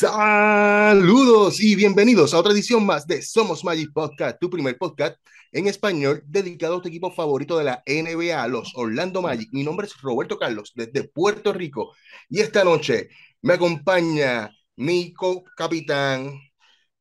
[0.00, 5.16] Saludos y bienvenidos a otra edición más de Somos Magic Podcast, tu primer podcast
[5.50, 9.48] en español dedicado a tu equipo favorito de la NBA, los Orlando Magic.
[9.50, 11.96] Mi nombre es Roberto Carlos desde Puerto Rico
[12.28, 13.08] y esta noche
[13.42, 15.12] me acompaña mi
[15.56, 16.32] capitán,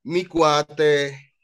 [0.02, 1.36] mi cuate,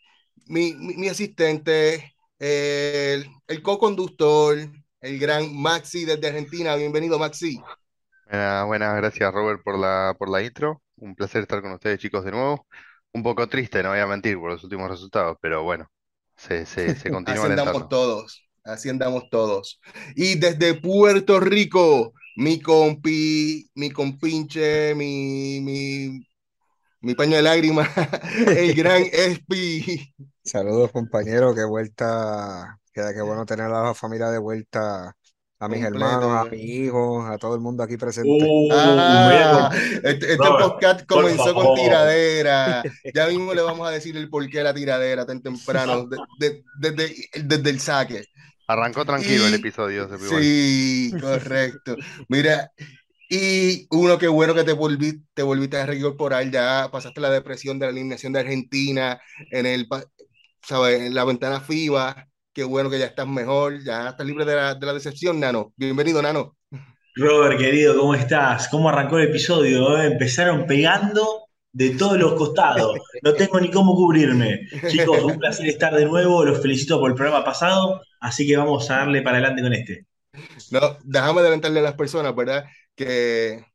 [0.47, 3.29] mi, mi, asistente, el,
[3.61, 4.57] co-conductor,
[5.01, 6.75] el gran Maxi desde Argentina.
[6.77, 7.61] Bienvenido, Maxi.
[8.25, 10.82] buenas, gracias Robert por la, por la intro.
[10.97, 12.67] Un placer estar con ustedes, chicos, de nuevo.
[13.13, 15.91] Un poco triste, no voy a mentir, por los últimos resultados, pero bueno,
[16.35, 19.79] se, se, se continúa Así andamos todos, así andamos todos.
[20.15, 26.27] Y desde Puerto Rico, mi compi, mi compinche, mi, mi,
[27.01, 27.89] mi paño de lágrimas,
[28.47, 30.13] el gran Espi.
[30.43, 35.15] Saludos, compañeros, qué vuelta, queda que bueno tener a la familia de vuelta
[35.59, 38.29] a mis hermanos, a mis hijos, a todo el mundo aquí presente.
[38.29, 39.71] Uh, ah,
[40.03, 42.83] este, este podcast comenzó con tiradera.
[43.13, 46.63] Ya mismo le vamos a decir el porqué de la tiradera tan temprano, desde,
[47.43, 48.25] desde el saque.
[48.67, 50.09] Arrancó tranquilo el episodio.
[50.17, 51.95] sí, correcto.
[52.27, 52.71] Mira,
[53.29, 57.79] y uno que bueno que te volviste, te volviste a reincorporar, ya pasaste la depresión
[57.79, 59.19] de la eliminación de Argentina
[59.51, 59.87] en el,
[60.61, 61.01] ¿sabes?
[61.01, 64.75] En la ventana FIBA Qué bueno que ya estás mejor, ya estás libre de la,
[64.75, 65.73] de la decepción, Nano.
[65.75, 66.55] Bienvenido, Nano.
[67.15, 68.67] Robert, querido, ¿cómo estás?
[68.67, 69.97] ¿Cómo arrancó el episodio?
[69.97, 70.05] Eh?
[70.05, 72.95] Empezaron pegando de todos los costados.
[73.23, 74.67] No tengo ni cómo cubrirme.
[74.87, 76.45] Chicos, un placer estar de nuevo.
[76.45, 78.03] Los felicito por el programa pasado.
[78.19, 80.05] Así que vamos a darle para adelante con este.
[80.69, 82.65] No, déjame adelantarle a las personas, ¿verdad?
[82.95, 83.65] Que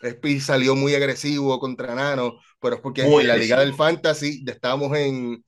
[0.00, 4.96] Spi salió muy agresivo contra Nano, pero es porque en la Liga del Fantasy estábamos
[4.96, 5.44] en,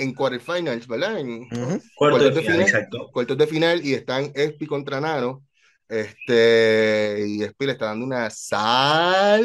[0.00, 1.18] en quarterfinals, ¿verdad?
[1.18, 1.46] En
[1.94, 3.10] cuartos, de, final, exacto.
[3.12, 5.44] Cuartos de final y están Espi contra Nano.
[5.88, 9.42] Este, y Espi le está dando una salsa.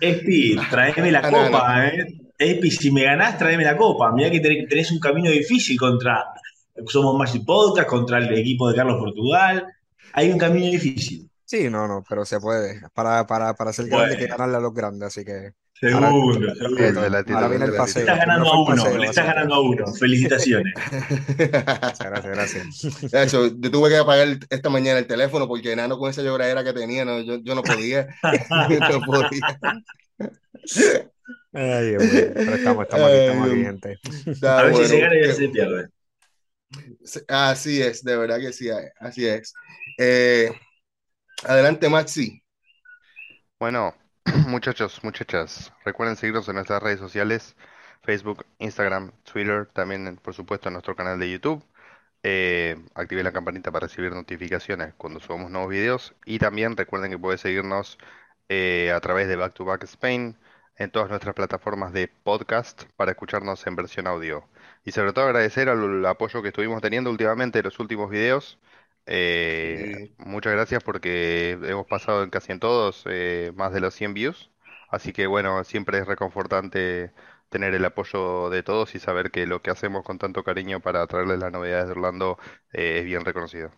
[0.00, 2.06] Espi, tráeme la copa, ¿eh?
[2.38, 4.10] Espi, si me ganás, tráeme la copa.
[4.12, 6.24] Mira que tenés un camino difícil contra
[6.86, 9.66] Somos Magic Podcast, contra el equipo de Carlos Portugal.
[10.14, 11.28] Hay un camino difícil.
[11.52, 12.80] Sí, no, no, pero se puede.
[12.94, 15.52] Para, para, para ser grande hay que ganarle a los grandes, así que.
[15.74, 18.06] Seguro, Ahora viene el paseo.
[18.06, 19.86] Le estás ganando a uno, le estás ganando a uno.
[19.92, 20.72] Felicitaciones.
[21.36, 23.32] gracias, gracias.
[23.32, 27.04] yo tuve que apagar esta mañana el teléfono porque enano con esa lloradera que tenía,
[27.04, 28.08] no, yo, yo no podía.
[28.90, 29.46] no podía.
[31.52, 33.98] Ay, pero estamos, estamos aquí, estamos aquí, gente.
[34.48, 35.88] A ver si se gana y se pierde.
[37.28, 39.52] Así es, de verdad que sí, así es.
[39.98, 40.50] Eh,
[41.44, 42.42] adelante, Maxi.
[43.58, 43.94] Bueno,
[44.46, 47.56] Muchachos, muchachas, recuerden seguirnos en nuestras redes sociales,
[48.02, 51.64] Facebook, Instagram, Twitter, también por supuesto en nuestro canal de YouTube.
[52.22, 57.18] Eh, activen la campanita para recibir notificaciones cuando subamos nuevos videos y también recuerden que
[57.18, 57.98] pueden seguirnos
[58.48, 60.38] eh, a través de Back to Back Spain
[60.76, 64.48] en todas nuestras plataformas de podcast para escucharnos en versión audio.
[64.84, 68.58] Y sobre todo agradecer al apoyo que estuvimos teniendo últimamente en los últimos videos.
[69.06, 74.14] Eh, muchas gracias porque hemos pasado en casi en todos eh, más de los 100
[74.14, 74.50] views.
[74.90, 77.12] Así que bueno, siempre es reconfortante
[77.48, 81.06] tener el apoyo de todos y saber que lo que hacemos con tanto cariño para
[81.06, 82.38] traerles las novedades de Orlando
[82.72, 83.72] eh, es bien reconocido.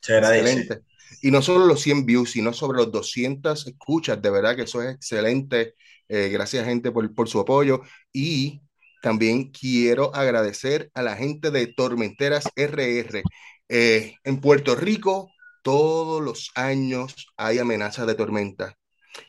[0.00, 0.82] Se agradece.
[1.22, 4.20] Y no solo los 100 views, sino sobre los 200 escuchas.
[4.22, 5.74] De verdad que eso es excelente.
[6.08, 7.80] gracias, gente, por, por su apoyo.
[8.12, 8.62] Y
[9.02, 13.22] también quiero agradecer a la gente de Tormenteras RR.
[13.68, 15.30] Eh, en Puerto Rico,
[15.62, 18.76] todos los años hay amenazas de tormenta.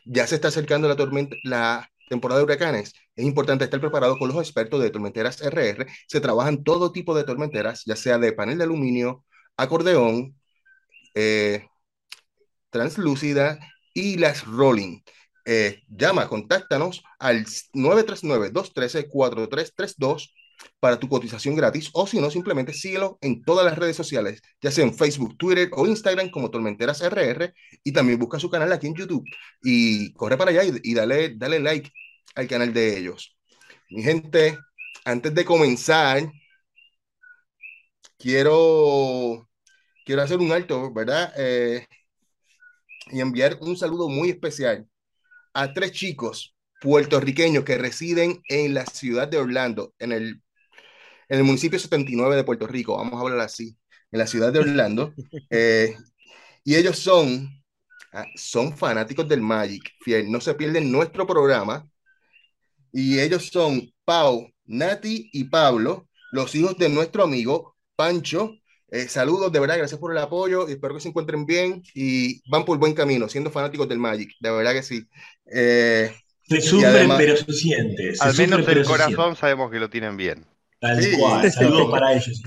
[0.04, 2.92] Ya se está acercando la, tormenta, la temporada de huracanes.
[3.16, 5.86] Es importante estar preparado con los expertos de tormenteras RR.
[6.06, 9.24] Se trabajan todo tipo de tormenteras, ya sea de panel de aluminio,
[9.56, 10.36] acordeón,
[11.14, 11.66] eh,
[12.70, 13.58] translúcida
[13.94, 15.00] y las rolling.
[15.44, 20.32] Eh, llama, contáctanos al 939-213-4332
[20.80, 24.70] para tu cotización gratis o si no, simplemente síguelo en todas las redes sociales, ya
[24.70, 28.86] sea en Facebook, Twitter o Instagram como Tormenteras RR y también busca su canal aquí
[28.86, 29.24] en YouTube
[29.62, 31.90] y corre para allá y, dale, dale like
[32.34, 33.36] al canal de ellos.
[33.90, 34.58] Mi gente,
[35.04, 36.30] antes de comenzar,
[38.18, 39.48] quiero,
[40.04, 41.32] quiero hacer un alto, ¿verdad?
[41.36, 41.86] Eh,
[43.10, 44.86] y enviar un saludo muy especial
[45.54, 50.42] a tres chicos puertorriqueños que residen en la ciudad de Orlando, en el
[51.28, 53.76] en el municipio 79 de Puerto Rico, vamos a hablar así,
[54.10, 55.12] en la ciudad de Orlando.
[55.50, 55.96] Eh,
[56.64, 57.48] y ellos son,
[58.12, 61.88] ah, son fanáticos del Magic, fiel, no se pierden nuestro programa.
[62.92, 68.54] Y ellos son Pau, Nati y Pablo, los hijos de nuestro amigo Pancho.
[68.90, 72.64] Eh, saludos, de verdad, gracias por el apoyo, espero que se encuentren bien y van
[72.64, 75.06] por buen camino, siendo fanáticos del Magic, de verdad que sí.
[75.52, 76.10] Eh,
[76.42, 78.12] Se sufre, pero se siente.
[78.20, 80.46] al menos el corazón sabemos que lo tienen bien.
[80.80, 82.40] Tal cual, saludos para ellos.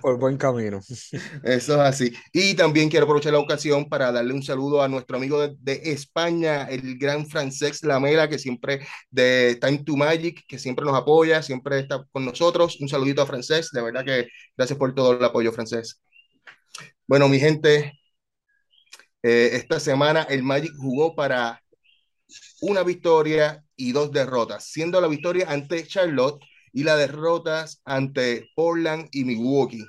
[0.00, 0.78] Por buen camino.
[0.78, 1.12] Eso
[1.42, 2.12] es así.
[2.32, 6.64] Y también quiero aprovechar la ocasión para darle un saludo a nuestro amigo de, España,
[6.64, 11.80] el gran Francesc Lamela, que siempre de Time to Magic, que siempre nos apoya, siempre
[11.80, 12.80] está con nosotros.
[12.80, 15.98] Un saludito a Francesc, de verdad que gracias por todo el apoyo, Francesc.
[17.08, 17.98] Bueno, mi gente,
[19.22, 21.60] eh, esta semana el Magic jugó para
[22.60, 26.40] una victoria y dos derrotas, siendo la victoria ante Charlotte
[26.72, 29.84] y las derrotas ante Portland y Milwaukee,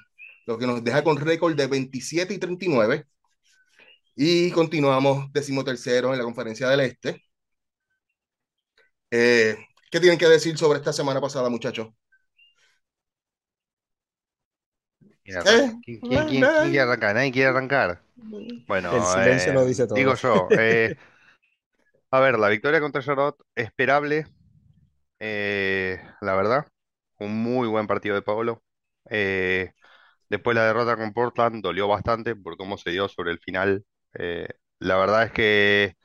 [0.46, 3.06] lo que nos deja con récord de 27 y 39.
[4.16, 7.24] Y continuamos decimotercero en la conferencia del Este.
[9.12, 9.58] Eh,
[9.92, 11.90] ¿Qué tienen que decir sobre esta semana pasada, muchachos?
[15.24, 15.74] ¿Eh?
[15.84, 17.16] ¿Quién, quiere arrancar?
[17.16, 18.02] Nadie quiere arrancar.
[18.68, 19.96] Bueno, el silencio lo dice todo.
[19.96, 20.48] digo yo.
[20.52, 20.96] Eh,
[22.12, 24.26] a ver, la victoria contra Charlotte, esperable,
[25.20, 26.68] eh, la verdad.
[27.20, 28.64] Un muy buen partido de Pablo.
[29.10, 29.72] Eh,
[30.30, 33.86] después la derrota con Portland dolió bastante por cómo se dio sobre el final.
[34.16, 34.48] Eh,
[34.80, 35.96] la verdad es que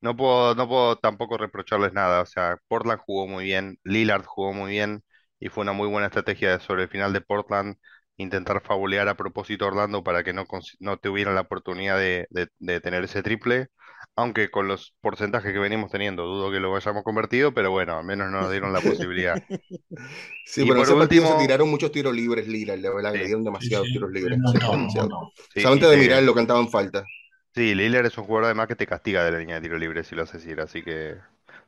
[0.00, 2.22] no puedo, no puedo tampoco reprocharles nada.
[2.22, 5.04] O sea, Portland jugó muy bien, Lillard jugó muy bien
[5.40, 7.76] y fue una muy buena estrategia sobre el final de Portland
[8.16, 10.44] intentar fabulear a propósito a Orlando para que no,
[10.80, 12.28] no tuvieran la oportunidad de,
[12.58, 13.68] de tener ese triple
[14.16, 18.04] aunque con los porcentajes que venimos teniendo, dudo que lo hayamos convertido, pero bueno, al
[18.04, 19.42] menos nos dieron la posibilidad.
[20.46, 21.28] Sí, pero en ese último...
[21.28, 24.36] se tiraron muchos tiros libres, Lira, la verdad, le dieron demasiados tiros libres.
[25.54, 27.04] Solamente de mirar lo cantaban falta.
[27.54, 30.04] Sí, Lillard es un jugador además que te castiga de la línea de tiro libre
[30.04, 31.16] si lo haces ir, así que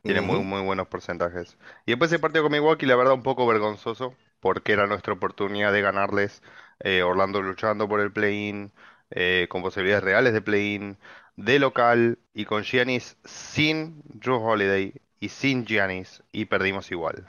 [0.01, 1.57] tiene muy, muy buenos porcentajes.
[1.85, 5.71] Y después el partido con Milwaukee, la verdad, un poco vergonzoso, porque era nuestra oportunidad
[5.71, 6.41] de ganarles.
[6.79, 8.73] Eh, Orlando luchando por el play-in,
[9.11, 10.97] eh, con posibilidades reales de play-in
[11.35, 17.27] de local y con Giannis sin Drew Holiday y sin Giannis y perdimos igual.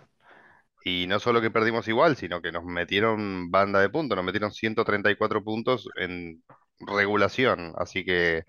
[0.84, 4.52] Y no solo que perdimos igual, sino que nos metieron banda de puntos, nos metieron
[4.52, 6.42] 134 puntos en
[6.80, 7.72] regulación.
[7.78, 8.44] Así que,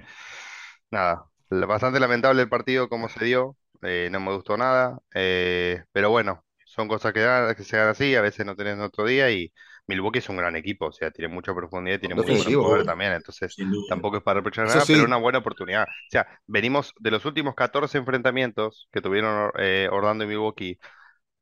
[0.91, 6.09] nada, bastante lamentable el partido como se dio, eh, no me gustó nada, eh, pero
[6.09, 7.21] bueno, son cosas que,
[7.57, 9.51] que se dan así, a veces no tenés otro día y
[9.87, 13.13] Milwaukee es un gran equipo, o sea, tiene mucha profundidad y tiene mucho poder también,
[13.13, 15.83] entonces tampoco es para reprochar nada, pero una buena oportunidad.
[15.85, 20.79] O sea, venimos de los últimos 14 enfrentamientos que tuvieron eh, Orlando y Milwaukee,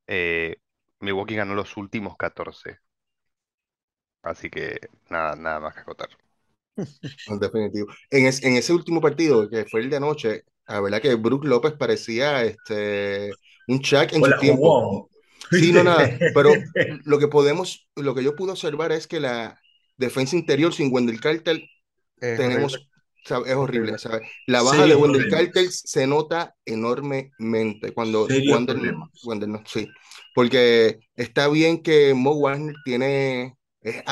[0.07, 0.57] eh,
[1.01, 2.80] Milwaukee ganó los últimos 14.
[4.22, 4.80] Así que
[5.10, 6.10] nada, nada más que acotar.
[7.25, 7.88] En definitivo.
[8.10, 11.74] En, en ese último partido, que fue el de anoche, la verdad que Brook López
[11.74, 13.38] parecía este
[13.68, 14.86] un Chuck en su tiempo.
[15.51, 16.51] Sí, no, nada, pero
[17.06, 19.60] lo que podemos, lo que yo pude observar es que la
[19.98, 21.63] defensa interior sin Wendell Carter
[22.19, 22.88] tenemos,
[23.25, 24.22] es horrible, ¿sabes?
[24.48, 29.90] La baja de Wendell Carter se nota enormemente cuando, cuando, no, sí,
[30.34, 34.04] porque está bien que Mo Warner tiene, es,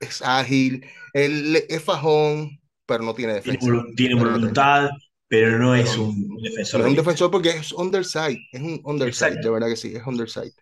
[0.00, 3.84] es ágil, él es fajón, pero no tiene defensa.
[3.94, 4.88] Tiene, voluntad,
[5.30, 6.80] pero no es un defensor.
[6.80, 10.52] es un defensor porque es underside, es un underside, de verdad que sí, es underside.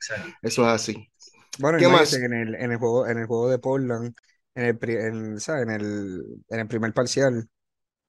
[0.42, 1.10] Eso es así.
[1.58, 2.12] Bueno, ¿Qué más?
[2.12, 4.14] En el, en el, juego, en el juego de Portland,
[4.54, 7.48] en el, en, En, el, en el primer parcial,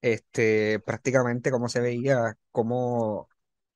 [0.02, 3.30] este, prácticamente como se veía, como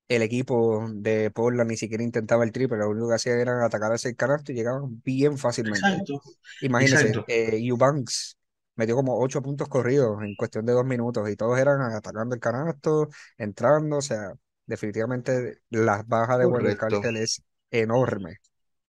[0.10, 3.94] el equipo de Portland ni siquiera intentaba el triple, lo único que hacía era atacar
[3.94, 5.88] ese canasto y llegaban bien fácilmente.
[5.88, 6.22] Exacto.
[6.60, 8.38] Imagínense, eh, Eubanks
[8.76, 12.42] metió como ocho puntos corridos en cuestión de dos minutos y todos eran atacando el
[12.42, 14.34] canasto, entrando, o sea,
[14.66, 18.38] definitivamente la baja de Wendell Cartel es enorme.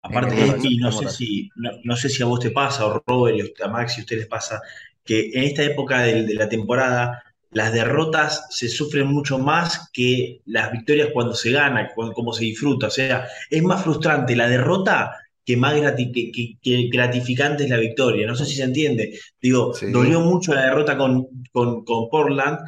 [0.01, 3.63] Aparte, y no sé si, no, sé si a vos te pasa, o Robert, y
[3.63, 4.61] a Max, si a ustedes les pasa,
[5.03, 10.71] que en esta época de, la temporada las derrotas se sufren mucho más que las
[10.71, 12.87] victorias cuando se gana, cuando, como se disfruta.
[12.87, 18.27] O sea, es más frustrante la derrota que más que, gratificante es la victoria.
[18.27, 19.19] No sé si se entiende.
[19.41, 22.59] Digo, dolió mucho la derrota con, con, Portland.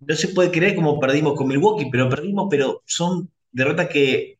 [0.00, 4.38] no se puede creer como perdimos con Milwaukee, pero perdimos, pero son derrotas que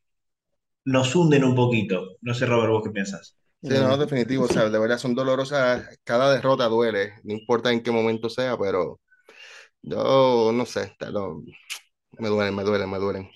[0.85, 2.17] nos hunden un poquito.
[2.21, 3.35] No sé, Robert, vos qué piensas.
[3.61, 7.81] Sí, no, definitivo, o sea, de verdad son dolorosas, cada derrota duele, no importa en
[7.81, 8.99] qué momento sea, pero
[9.81, 10.95] yo no sé,
[12.19, 13.29] me duelen, me duelen, me duelen.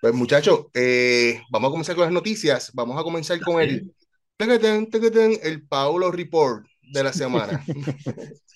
[0.00, 2.70] Pues muchachos, eh, vamos a comenzar con las noticias.
[2.74, 3.92] Vamos a comenzar con el,
[5.42, 7.64] el Paulo Report de la semana.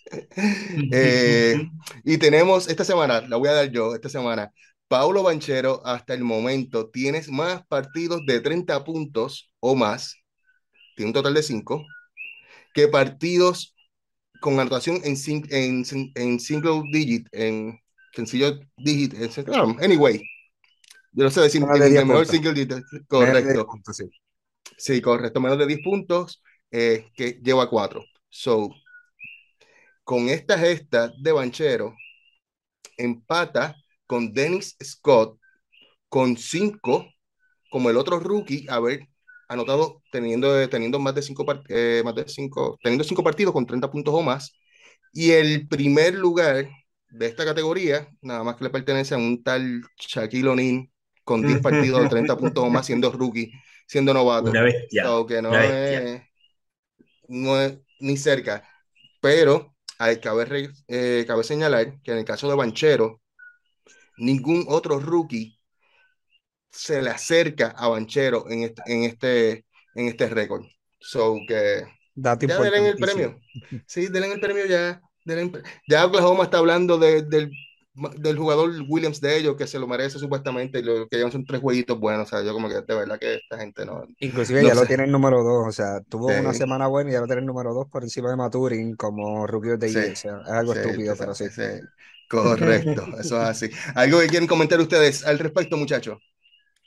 [0.93, 1.69] Eh,
[2.03, 4.53] y tenemos esta semana, la voy a dar yo, esta semana,
[4.89, 10.17] Paulo Banchero, hasta el momento tienes más partidos de 30 puntos o más,
[10.97, 11.87] tiene un total de 5,
[12.75, 13.75] que partidos
[14.41, 15.17] con anotación en,
[15.51, 17.79] en, en single digit, en
[18.15, 19.31] sencillo digit, en,
[19.83, 20.23] anyway,
[21.13, 22.73] yo no sé decir Menos en de 10 inglés, mejor single digit,
[23.19, 23.67] Menos de 10 correcto.
[23.67, 24.05] puntos, sí.
[24.77, 28.03] Sí, correcto, menos de 10 puntos, eh, que lleva 4.
[28.29, 28.71] So,
[30.05, 31.95] con esta gesta de Banchero,
[32.97, 33.77] empata
[34.07, 35.39] con Dennis Scott
[36.09, 37.07] con 5,
[37.71, 39.09] como el otro rookie, haber
[39.49, 43.91] anotado teniendo, teniendo más de 5 eh, más de cinco, teniendo cinco partidos con 30
[43.91, 44.53] puntos o más.
[45.13, 46.69] Y el primer lugar
[47.09, 50.91] de esta categoría, nada más que le pertenece a un tal Shaquille O'Neal
[51.31, 53.53] con 10 partidos de 30 puntos o más siendo rookie,
[53.87, 54.51] siendo novato.
[54.51, 55.05] Una bestia.
[55.05, 56.01] So, que no una bestia.
[56.03, 56.23] es,
[57.29, 58.65] no es ni cerca.
[59.21, 63.21] Pero hay cabe, eh, cabe señalar que en el caso de Banchero,
[64.17, 65.57] ningún otro rookie
[66.73, 70.65] se le acerca a Banchero en este, en este, en este récord.
[70.99, 73.39] So que Dato ya denle el premio.
[73.87, 75.01] Sí, denle el premio ya.
[75.25, 77.53] denle ya Oklahoma está hablando de- del,
[77.95, 81.45] del jugador Williams de ellos, que se lo merece supuestamente, y lo que llevan son
[81.45, 82.29] tres jueguitos buenos.
[82.29, 84.05] O sea, yo como que de verdad que esta gente no.
[84.19, 84.87] Inclusive No ya lo sé.
[84.87, 86.59] tiene el número 2, o sea, tuvo una Sí.
[86.59, 89.79] semana buena y ya lo tiene el número 2 por encima de Maturin como Rookie
[89.79, 89.99] the Sí.
[90.13, 91.45] O sea, es algo Sí, estúpido, tú pero sí.
[92.29, 93.71] Correcto, eso es así.
[93.95, 96.19] ¿Algo que quieren comentar ustedes al respecto, muchachos?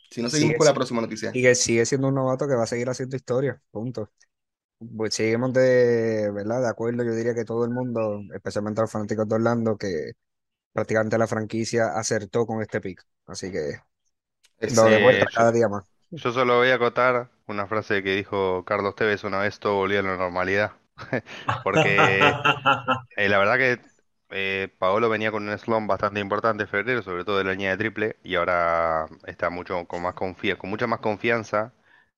[0.10, 1.32] Si no, seguimos Sigue, con la próxima noticia.
[1.34, 4.10] y que sigue siendo un novato que va a seguir haciendo historia, punto.
[4.98, 6.62] Pues seguimos de, ¿verdad?
[6.62, 10.12] De acuerdo, yo diría que todo el mundo, especialmente los fanáticos de Orlando, que
[10.74, 13.04] prácticamente la franquicia acertó con este pick.
[13.28, 13.80] Así que
[14.68, 15.86] lo demuestra cada día más.
[16.12, 20.00] Yo solo voy a acotar una frase que dijo Carlos Tevez una vez, todo volvió
[20.00, 20.74] a la normalidad.
[21.64, 22.38] Porque
[23.18, 23.82] eh, la verdad que
[24.32, 27.72] eh, Paolo venía con un slump bastante importante en febrero, sobre todo de la línea
[27.72, 31.74] de triple, y ahora está mucho con más confía, con mucha más confianza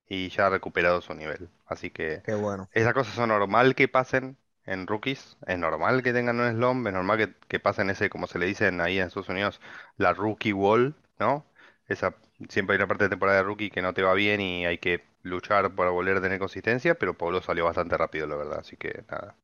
[0.07, 1.49] y ya ha recuperado su nivel.
[1.65, 2.69] Así que Qué bueno.
[2.71, 6.93] esas cosas son normal que pasen en rookies, es normal que tengan un slump, es
[6.93, 9.61] normal que, que pasen ese, como se le dicen ahí en Estados Unidos,
[9.97, 11.45] la rookie wall, ¿no?
[11.87, 12.15] Esa,
[12.49, 14.77] siempre hay una parte de temporada de rookie que no te va bien y hay
[14.79, 18.77] que luchar para volver a tener consistencia, pero Pablo salió bastante rápido, la verdad, así
[18.77, 19.35] que nada.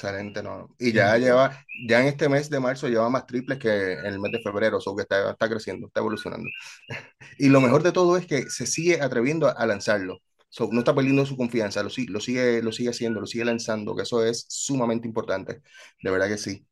[0.00, 0.74] Excelente, no.
[0.78, 1.58] Y ya lleva,
[1.88, 4.80] ya en este mes de marzo lleva más triples que en el mes de febrero,
[4.80, 6.48] so que está, está creciendo, está evolucionando.
[7.38, 10.20] Y lo mejor de todo es que se sigue atreviendo a, a lanzarlo.
[10.50, 13.94] So, no está perdiendo su confianza, lo, lo sigue, lo sigue haciendo, lo sigue lanzando,
[13.96, 15.62] que eso es sumamente importante.
[16.02, 16.66] De verdad que sí.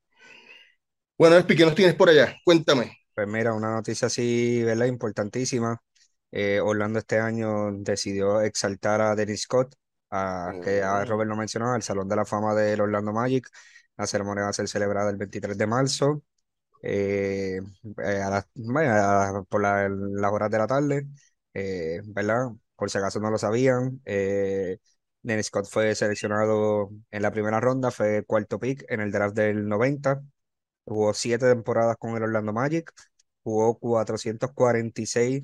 [1.18, 2.36] Bueno, Espi, ¿qué nos tienes por allá?
[2.44, 2.92] Cuéntame.
[3.14, 4.86] Pues mira, una noticia así, ¿verdad?
[4.86, 5.82] Importantísima.
[6.30, 9.74] Eh, Orlando este año decidió exaltar a Dennis Scott,
[10.10, 13.48] a, que a Mm, Robert lo mencionó, al Salón de la Fama del Orlando Magic.
[13.96, 16.22] La ceremonia va a ser celebrada el 23 de marzo,
[16.82, 17.60] eh,
[18.04, 21.08] eh, a las- bueno, a- por la- las horas de la tarde,
[21.54, 22.48] eh, ¿verdad?
[22.76, 24.78] Por si acaso no lo sabían, eh,
[25.42, 30.22] Scott fue seleccionado en la primera ronda, fue cuarto pick en el draft del 90.
[30.84, 32.92] Jugó siete temporadas con el Orlando Magic,
[33.42, 35.42] jugó 446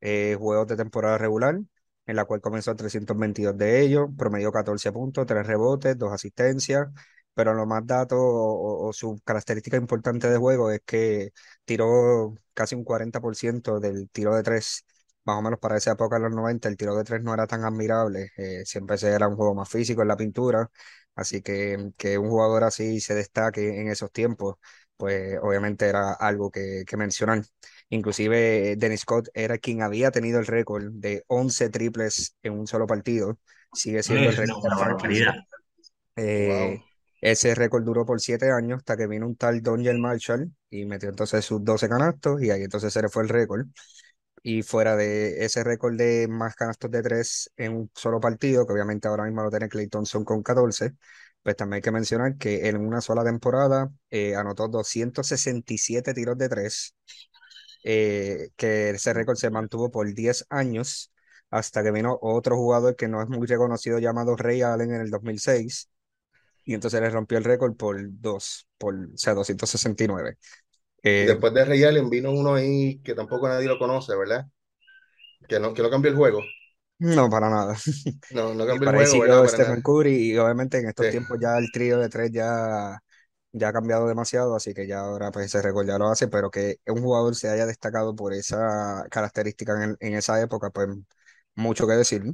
[0.00, 1.60] eh, juegos de temporada regular,
[2.06, 6.88] en la cual comenzó 322 de ellos, promedió 14 puntos, 3 rebotes, 2 asistencias,
[7.34, 11.32] pero lo más dato o, o su característica importante de juego es que
[11.64, 14.84] tiró casi un 40% del tiro de 3.
[15.24, 17.46] Más o menos para esa época, en los 90, el tiro de 3 no era
[17.46, 20.70] tan admirable, eh, siempre se era un juego más físico en la pintura,
[21.14, 24.56] así que que un jugador así se destaque en esos tiempos
[24.96, 27.42] pues obviamente era algo que, que mencionar.
[27.88, 32.66] Inclusive eh, Dennis Scott era quien había tenido el récord de 11 triples en un
[32.66, 33.38] solo partido.
[33.72, 35.34] Sigue siendo el Es récord de una barbaridad.
[36.16, 36.84] Eh, wow.
[37.20, 41.08] ese récord duró por 7 años hasta que vino un tal Doniel Marshall y metió
[41.08, 43.66] entonces sus 12 canastos y ahí entonces se le fue el récord.
[44.44, 48.74] Y fuera de ese récord de más canastos de 3 en un solo partido, que
[48.74, 50.94] obviamente ahora mismo lo tiene Klay Thompson con 14,
[51.42, 56.48] pues también hay que mencionar que en una sola temporada eh, anotó 267 tiros de
[56.50, 56.94] 3,
[57.84, 61.12] eh, que ese récord se mantuvo por 10 años
[61.50, 65.10] hasta que vino otro jugador que no es muy reconocido llamado Ray Allen en el
[65.10, 65.90] 2006
[66.64, 70.38] y entonces le rompió el récord por 2, por, o sea, 269.
[71.04, 74.46] Eh, después de Ray Allen vino uno ahí que tampoco nadie lo conoce, ¿verdad?
[75.48, 76.42] Que no, que no cambió el juego.
[76.98, 77.76] no, para nada.
[78.30, 79.48] No, no cambió el juego, ¿verdad?
[79.48, 79.82] Stephen.
[79.82, 81.08] Curry y obviamente en estos Sí.
[81.08, 82.98] tiempos ya el trío de tres ya,
[83.52, 86.50] ya ha cambiado demasiado, así que ya ahora pues ese récord ya lo hace, pero
[86.50, 90.88] que un jugador se haya destacado por esa característica en, en esa época, pues
[91.54, 92.24] mucho que decir.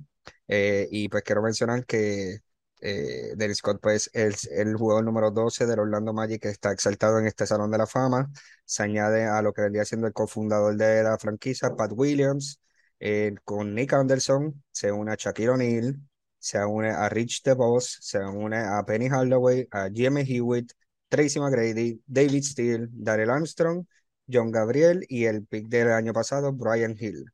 [0.48, 2.38] Eh, y pues quiero mencionar que
[2.80, 7.18] eh, Dennis Scott pues es el jugador número 12 del Orlando Magic que está exaltado
[7.18, 8.30] en este Salón de la Fama.
[8.64, 12.60] Se añade a lo que vendría siendo el cofundador de la franquicia, Pat Williams,
[13.00, 15.96] eh, con Nick Anderson, se une a Shaquille O'Neal,
[16.38, 20.72] se une a Rich DeVos, se une a Penny Hardaway, a Jimmy Hewitt,
[21.08, 23.86] Tracy McGrady, David Steele, Daryl Armstrong,
[24.32, 27.24] John Gabriel y el pick del año pasado, Brian Hill,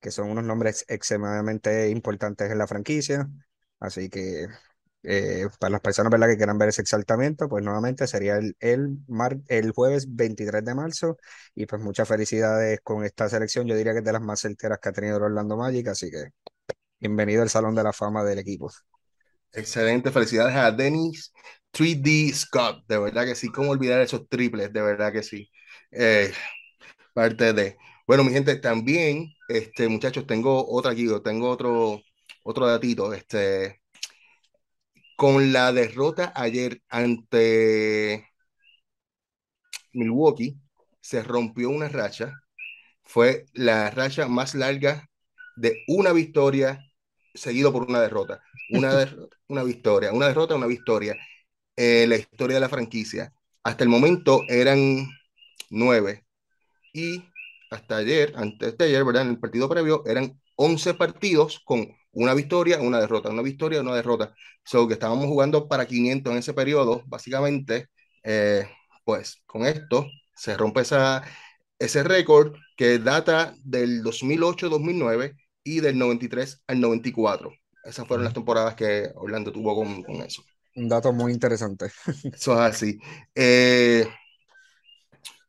[0.00, 3.28] que son unos nombres extremadamente importantes en la franquicia.
[3.80, 4.48] Así que
[5.02, 6.28] eh, para las personas ¿verdad?
[6.28, 10.74] que quieran ver ese exaltamiento, pues nuevamente sería el, el, mar, el jueves 23 de
[10.74, 11.16] marzo.
[11.54, 13.66] Y pues muchas felicidades con esta selección.
[13.66, 15.88] Yo diría que es de las más certeras que ha tenido el Orlando Magic.
[15.88, 16.30] Así que
[17.00, 18.70] bienvenido al Salón de la Fama del equipo.
[19.52, 21.32] Excelente, felicidades a Dennis
[21.72, 25.50] 3D Scott, de verdad que sí, cómo olvidar esos triples, de verdad que sí.
[25.90, 26.32] Eh,
[27.14, 27.76] parte de.
[28.06, 32.00] Bueno, mi gente, también, este, muchachos, tengo otra aquí, tengo otro,
[32.44, 33.81] otro datito, este,
[35.16, 38.26] con la derrota ayer ante
[39.92, 40.58] Milwaukee,
[41.00, 42.32] se rompió una racha,
[43.04, 45.08] fue la racha más larga
[45.56, 46.80] de una victoria
[47.34, 48.42] seguido por una derrota.
[48.70, 51.16] Una, derrota, una victoria, una derrota, una victoria.
[51.76, 53.32] Eh, la historia de la franquicia.
[53.64, 55.08] Hasta el momento eran
[55.70, 56.24] nueve.
[56.92, 57.24] Y
[57.70, 59.22] hasta ayer, antes de ayer, ¿verdad?
[59.22, 63.96] En el partido previo, eran 11 partidos con una victoria, una derrota, una victoria, una
[63.96, 64.32] derrota.
[64.64, 67.88] So que estábamos jugando para 500 en ese periodo, básicamente,
[68.22, 68.68] eh,
[69.04, 71.24] pues con esto se rompe esa,
[71.78, 77.52] ese récord que data del 2008-2009 y del 93 al 94.
[77.84, 80.44] Esas fueron las temporadas que Orlando tuvo con, con eso.
[80.76, 81.86] Un dato muy interesante.
[82.32, 82.98] Eso es así.
[83.34, 84.06] Eh,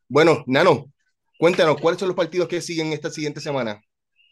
[0.08, 0.92] bueno, Nano,
[1.38, 3.80] cuéntanos, ¿cuáles son los partidos que siguen esta siguiente semana?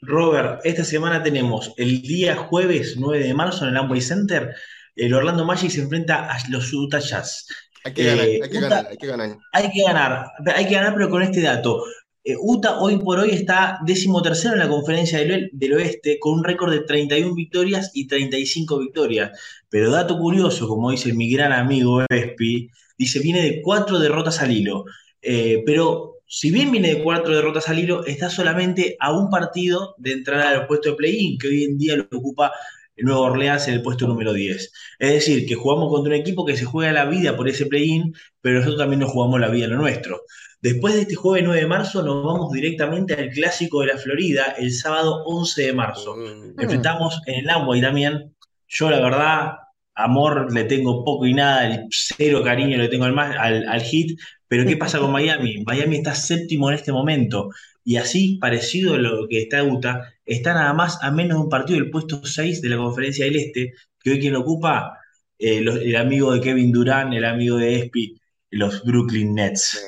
[0.03, 4.53] Robert, esta semana tenemos el día jueves 9 de marzo en el Amway Center,
[4.97, 7.47] el Orlando Magic se enfrenta a los Utah Jazz.
[7.85, 10.27] Hay que, ganar, eh, hay, que Utah, ganar, hay que ganar, hay que ganar.
[10.57, 11.85] Hay que ganar, pero con este dato.
[12.25, 16.45] Eh, Utah hoy por hoy está tercero en la conferencia del, del, oeste con un
[16.45, 19.39] récord de 31 victorias y 35 victorias.
[19.69, 22.69] Pero dato curioso, como dice mi gran amigo Espi,
[22.99, 24.85] dice viene de cuatro derrotas al hilo.
[25.21, 29.95] Eh, pero si bien viene de cuatro derrotas al hilo, está solamente a un partido
[29.99, 32.51] de entrar al puesto de play-in, que hoy en día lo ocupa
[32.97, 34.73] el Nuevo Orleans en el puesto número 10.
[34.99, 38.15] Es decir, que jugamos contra un equipo que se juega la vida por ese play-in,
[38.41, 40.23] pero nosotros también nos jugamos la vida en lo nuestro.
[40.63, 44.55] Después de este jueves 9 de marzo nos vamos directamente al Clásico de la Florida
[44.57, 46.17] el sábado 11 de marzo.
[46.17, 46.59] Mm.
[46.59, 48.35] Enfrentamos en el Amway también.
[48.69, 49.53] Yo la verdad,
[49.95, 54.19] amor le tengo poco y nada, el cero cariño le tengo al, al, al hit,
[54.49, 55.63] pero ¿qué pasa con Miami?
[55.65, 57.51] Miami está séptimo en este momento
[57.85, 61.49] y así, parecido a lo que está Utah, está nada más a menos de un
[61.49, 64.99] partido del puesto 6 de la Conferencia del Este, que hoy quien lo ocupa,
[65.39, 69.85] eh, los, el amigo de Kevin Durant, el amigo de Espi, los Brooklyn Nets.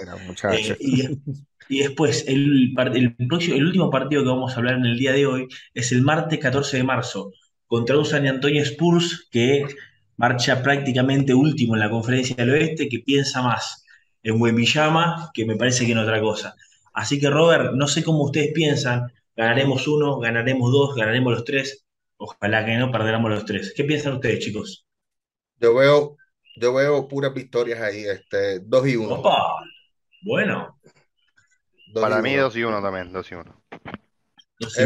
[0.52, 1.02] Eh, y,
[1.68, 5.12] y, después, el, el, próximo, el último partido que vamos a hablar en el día
[5.12, 7.32] de hoy es el martes 14 de marzo,
[7.66, 9.66] contra un San Antonio Spurs que
[10.16, 13.84] marcha prácticamente último en la conferencia del oeste, que piensa más
[14.22, 16.54] en Wembiyama que me parece que en otra cosa.
[16.92, 21.84] Así que, Robert, no sé cómo ustedes piensan, ganaremos uno, ganaremos dos, ganaremos los tres,
[22.16, 23.72] ojalá que no perderamos los tres.
[23.76, 24.86] ¿Qué piensan ustedes, chicos?
[25.60, 26.16] Yo veo
[26.56, 29.14] yo veo puras victorias ahí, este, 2 y 1.
[29.14, 29.64] Opa,
[30.22, 30.78] bueno.
[31.92, 33.62] Para mí 2 y 1 también, 2 y 1.
[34.60, 34.82] 2 y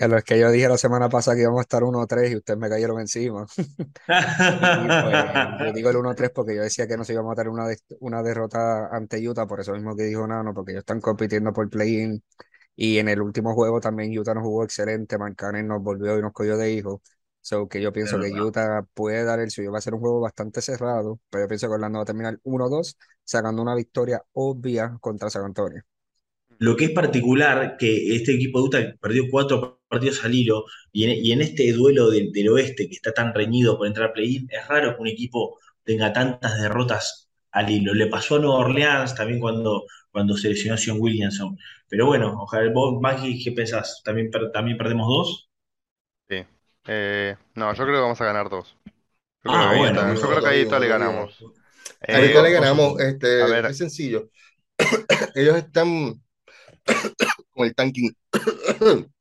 [0.00, 0.18] 1.
[0.18, 2.68] Es que yo dije la semana pasada que íbamos a estar 1-3 y ustedes me
[2.68, 3.46] cayeron encima.
[3.56, 7.50] y pues, yo digo el 1-3 porque yo decía que no se íbamos a tener
[7.50, 11.00] una, de, una derrota ante Utah, por eso mismo que dijo Nano, porque ellos están
[11.00, 12.22] compitiendo por play-in.
[12.76, 16.32] Y en el último juego también Utah nos jugó excelente, Marcanen nos volvió y nos
[16.32, 17.02] cogió de hijo.
[17.40, 19.72] So que yo pienso que Utah puede dar el suyo.
[19.72, 22.38] Va a ser un juego bastante cerrado, pero yo pienso que Orlando va a terminar
[22.42, 25.82] 1-2, sacando una victoria obvia contra San Antonio.
[26.58, 31.04] Lo que es particular, que este equipo de Utah perdió cuatro partidos al hilo, y
[31.04, 34.12] en, y en este duelo de, del oeste que está tan reñido por entrar a
[34.12, 37.94] play-in, es raro que un equipo tenga tantas derrotas al hilo.
[37.94, 41.56] Le pasó a Nueva Orleans también cuando, cuando se lesionó Sion Williamson.
[41.88, 44.02] Pero bueno, ojalá vos, Maggie, ¿qué pensás?
[44.04, 45.50] ¿También, ¿También perdemos dos?
[46.28, 46.44] Sí.
[46.86, 48.76] Eh, no, yo creo que vamos a ganar dos.
[49.44, 51.46] Yo Ah, creo que ahí, bueno, está- yo creo que ahí está le ganamos.
[52.10, 53.66] Ahorita Eh, le ganamos, este, a ver.
[53.66, 54.30] es sencillo.
[55.34, 56.22] Ellos están
[57.50, 58.10] con el tanking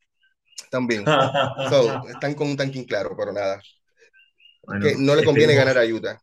[0.70, 1.06] también.
[1.66, 3.62] So, están con un tanking claro, pero nada.
[4.66, 5.56] Bueno, Que no le conviene esperemos.
[5.56, 6.18] ganar a Utah.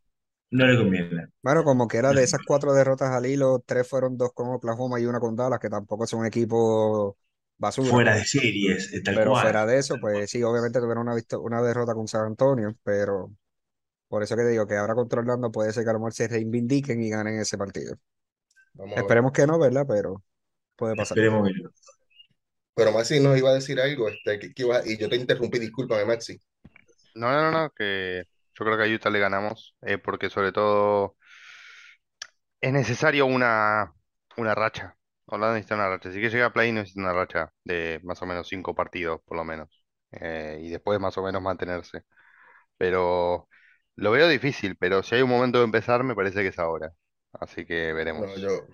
[0.50, 1.26] No le conviene.
[1.42, 5.00] Bueno, como que era de esas cuatro derrotas al hilo, tres fueron dos con Oklahoma
[5.00, 7.14] y una con Dallas, que tampoco son equipos
[7.58, 7.90] basura.
[7.90, 9.42] Fuera de series, eh, tal Pero cual.
[9.42, 13.32] fuera de eso, pues sí, obviamente tuvieron una, una derrota con San Antonio, pero
[14.08, 16.28] por eso que digo que ahora contra Orlando puede ser que a lo mejor se
[16.28, 17.96] reivindiquen y ganen ese partido.
[18.74, 18.96] Vamos.
[18.96, 19.86] Esperemos que no, ¿verdad?
[19.88, 20.22] Pero
[20.82, 21.18] puede pasar.
[21.18, 21.70] Esperemos que no.
[22.74, 25.58] Pero Maxi nos iba a decir algo, este, que, que iba- y yo te interrumpí,
[25.58, 26.38] discúlpame, Maxi.
[27.14, 30.52] No, no, no, no, que yo creo que a Utah le ganamos, eh, porque sobre
[30.52, 31.16] todo
[32.60, 33.92] es necesario una,
[34.36, 36.10] una racha, Orlando necesita una racha.
[36.10, 39.36] Si quiere llegar a play necesita una racha de más o menos cinco partidos, por
[39.36, 39.84] lo menos.
[40.12, 42.02] Eh, y después más o menos mantenerse.
[42.78, 43.48] Pero
[43.96, 46.92] lo veo difícil, pero si hay un momento de empezar, me parece que es ahora.
[47.34, 48.36] Así que No, veremos.
[48.36, 48.66] yo,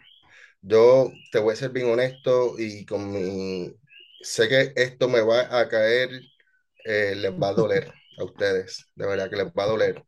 [0.62, 3.74] yo te voy a ser bien honesto y con mi...
[4.22, 6.10] Sé que esto me va a caer,
[6.84, 10.04] eh, les va a doler a ustedes, de verdad que les va a doler.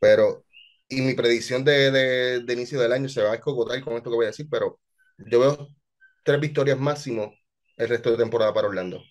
[0.00, 0.44] Pero,
[0.88, 4.10] y mi predicción de, de, de inicio del año se va a escogotar con esto
[4.10, 4.80] que voy a decir, pero
[5.18, 5.68] yo veo
[6.24, 7.34] tres victorias máximo
[7.76, 9.02] el resto de temporada para Orlando.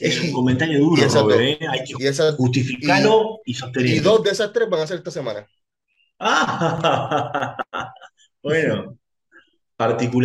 [0.00, 1.58] Es un Y, comentario y duro, esas Robert, ¿eh?
[1.70, 2.42] Hay que y esas,
[2.80, 4.00] y, justificarlo y y sostenerlo.
[4.00, 5.46] dos de esas tres van a ser esta semana.
[6.18, 7.56] Ah,
[8.42, 8.98] bueno,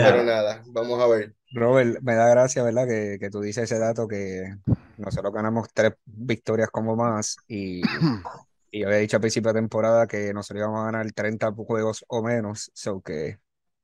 [0.02, 0.24] Pero particular.
[0.24, 1.36] nada, vamos a ver.
[1.52, 2.88] Robert, me da gracia, ¿verdad?
[2.88, 4.56] Que, que tú dices ese dato que
[4.98, 7.82] nosotros ganamos tres victorias como más y,
[8.72, 12.06] y yo había dicho a principio de temporada que nosotros íbamos a ganar 30 juegos
[12.08, 13.39] o menos, so que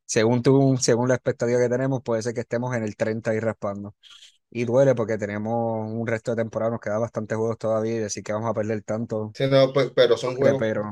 [0.05, 3.39] según tú, según la expectativa que tenemos, puede ser que estemos en el 30 y
[3.39, 3.95] raspando.
[4.51, 8.23] Y duele porque tenemos un resto de temporada, nos queda bastantes juegos todavía y decir
[8.23, 10.83] que vamos a perder tanto, Sí, no, pues, pero son juegos, pero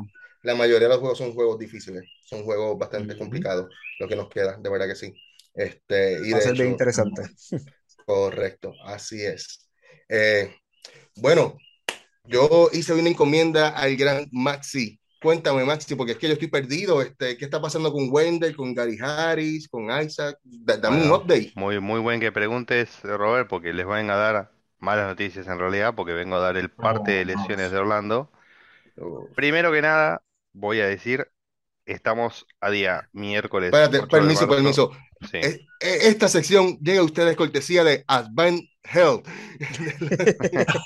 [0.44, 4.30] la mayoría de los juegos son juegos difíciles, son juegos bastante complicados, lo que nos
[4.30, 5.14] queda, de verdad que sí.
[5.54, 7.24] Este, y va a de ser bien hecho, interesante.
[8.06, 9.70] correcto, así es.
[10.10, 10.56] Eh,
[11.18, 11.58] bueno,
[12.26, 15.00] yo hice una encomienda al gran Maxi.
[15.22, 17.02] Cuéntame, Maxi, porque es que yo estoy perdido.
[17.02, 20.38] Este, ¿qué está pasando con Wendell, con Gary Harris, con Isaac?
[20.44, 21.54] Da- dame un Bueno, update.
[21.54, 25.94] muy, muy buen que preguntes, Robert, porque les van a dar malas noticias en realidad,
[25.96, 27.72] porque vengo a dar el parte de Oh, lesiones no.
[27.72, 28.32] de Orlando.
[28.98, 29.32] Uf.
[29.36, 31.28] Primero que nada, voy a decir,
[31.86, 34.56] estamos a día miércoles Espérate, 8 de permiso, marzo.
[34.56, 34.92] permiso.
[35.30, 35.38] Sí.
[35.42, 39.28] Es- e- Esta sección llega a ustedes cortesía de Advent Health.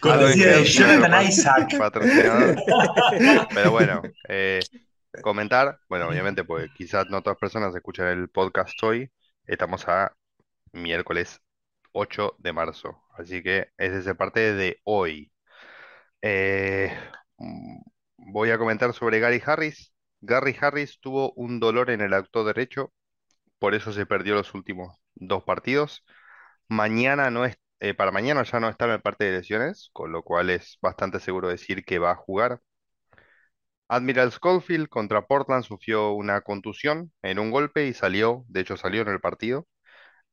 [0.00, 1.78] Cortesía de Jonathan Isaac.
[1.78, 2.56] patrocinador.
[3.54, 4.60] Pero bueno, eh,
[5.22, 9.10] comentar, bueno, obviamente, porque quizás no todas las personas escuchan el podcast hoy.
[9.46, 10.12] Estamos a
[10.72, 11.40] miércoles
[11.92, 13.02] 8 de marzo.
[13.18, 15.30] Así que ese es el parte de hoy.
[16.22, 16.92] Eh,
[17.38, 17.80] mm,
[18.18, 19.92] voy a comentar sobre Gary Harris.
[20.20, 22.92] Gary Harris tuvo un dolor en el acto derecho,
[23.60, 26.04] por eso se perdió los últimos dos partidos.
[26.68, 30.12] Mañana no es, eh, para mañana ya no está en el parte de lesiones, con
[30.12, 32.60] lo cual es bastante seguro decir que va a jugar.
[33.88, 39.02] Admiral Schofield contra Portland sufrió una contusión en un golpe y salió, de hecho salió
[39.02, 39.66] en el partido.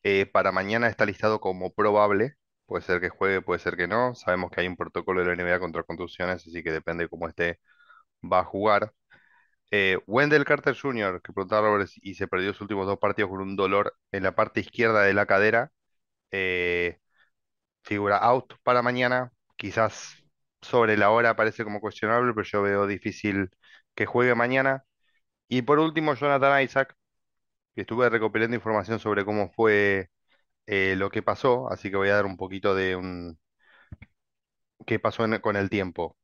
[0.04, 2.36] Eh, para mañana está listado como probable.
[2.68, 4.16] Puede ser que juegue, puede ser que no.
[4.16, 7.28] Sabemos que hay un protocolo de la NBA contra contusiones, así que depende de cómo
[7.30, 7.60] esté,
[8.24, 8.94] va a jugar.
[9.72, 13.42] Eh, Wendell Carter Jr., que preguntaba Robert y se perdió sus últimos dos partidos con
[13.42, 15.72] un dolor en la parte izquierda de la cadera.
[16.32, 17.00] eh,
[17.84, 19.32] figura out para mañana.
[19.58, 20.16] Quizás
[20.62, 23.50] sobre la hora parece como cuestionable, pero yo veo difícil
[23.96, 24.84] que juegue mañana.
[25.50, 26.96] Y por último, Jonathan Isaac,
[27.76, 30.10] que estuve recopilando información sobre cómo fue
[30.68, 33.40] eh, lo que pasó, así que voy a dar un poquito de un
[34.86, 36.18] qué pasó con el tiempo.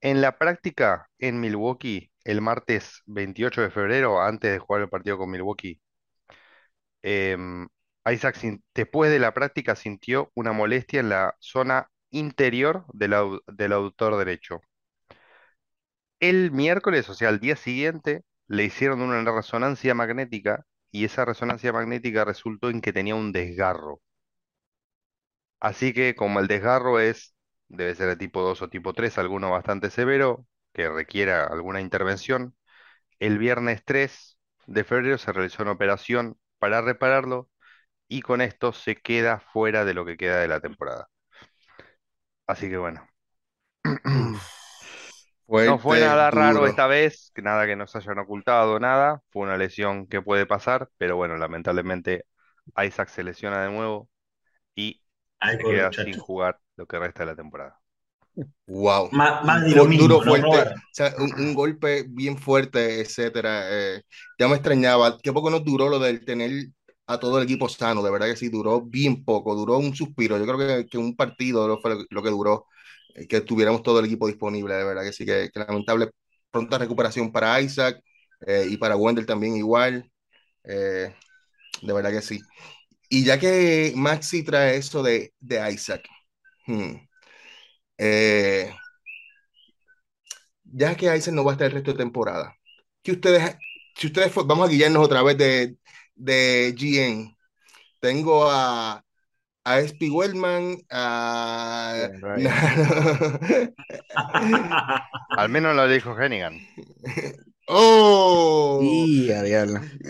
[0.00, 5.18] En la práctica en Milwaukee, el martes 28 de febrero, antes de jugar el partido
[5.18, 5.82] con Milwaukee,
[7.02, 7.68] em,
[8.10, 8.36] Isaac,
[8.74, 14.16] después de la práctica, sintió una molestia en la zona interior del, au- del aductor
[14.16, 14.60] derecho.
[16.20, 21.72] El miércoles, o sea, al día siguiente, le hicieron una resonancia magnética y esa resonancia
[21.72, 24.02] magnética resultó en que tenía un desgarro.
[25.60, 27.34] Así que como el desgarro es,
[27.68, 32.54] debe ser de tipo 2 o tipo 3, alguno bastante severo, que requiera alguna intervención,
[33.20, 37.50] el viernes 3 de febrero se realizó una operación para repararlo
[38.08, 41.08] y con esto se queda fuera de lo que queda de la temporada.
[42.46, 43.06] Así que bueno,
[45.56, 50.06] no fue nada raro esta vez, nada que nos hayan ocultado, nada, fue una lesión
[50.06, 52.24] que puede pasar, pero bueno, lamentablemente
[52.84, 54.08] Isaac se lesiona de nuevo
[54.76, 55.02] y
[55.40, 56.04] Ay, se pobre queda muchacho.
[56.04, 57.80] sin jugar lo que resta de la temporada.
[58.66, 59.08] Wow.
[59.12, 62.04] Más, más de Un lo gol mismo, duro, ¿no, fuerte, o sea, un, un golpe
[62.08, 63.64] bien fuerte, etcétera.
[63.70, 64.02] Eh,
[64.38, 65.18] ya me extrañaba.
[65.22, 66.66] Qué poco nos duró lo del tener
[67.06, 70.38] a todo el equipo sano, de verdad que sí, duró bien poco, duró un suspiro.
[70.38, 72.66] Yo creo que, que un partido lo fue lo, lo que duró,
[73.14, 76.10] eh, que tuviéramos todo el equipo disponible, de verdad que sí, que, que lamentable.
[76.50, 78.00] Pronta recuperación para Isaac
[78.46, 80.10] eh, y para Wendell también igual,
[80.64, 81.14] eh,
[81.82, 82.40] de verdad que sí.
[83.08, 86.08] Y ya que Maxi trae eso de, de Isaac,
[86.66, 86.94] hmm,
[87.98, 88.74] eh,
[90.64, 92.54] ya que Isaac no va a estar el resto de temporada,
[93.02, 93.56] que ustedes,
[93.96, 95.76] si ustedes vamos a guiarnos otra vez de,
[96.14, 97.36] de GN,
[98.00, 99.04] tengo a,
[99.64, 102.08] a SP Wellman, a...
[102.36, 102.52] Bien.
[105.36, 106.58] Al menos lo dijo Hennigan.
[107.68, 108.80] ¡Oh!
[108.82, 109.66] Y a.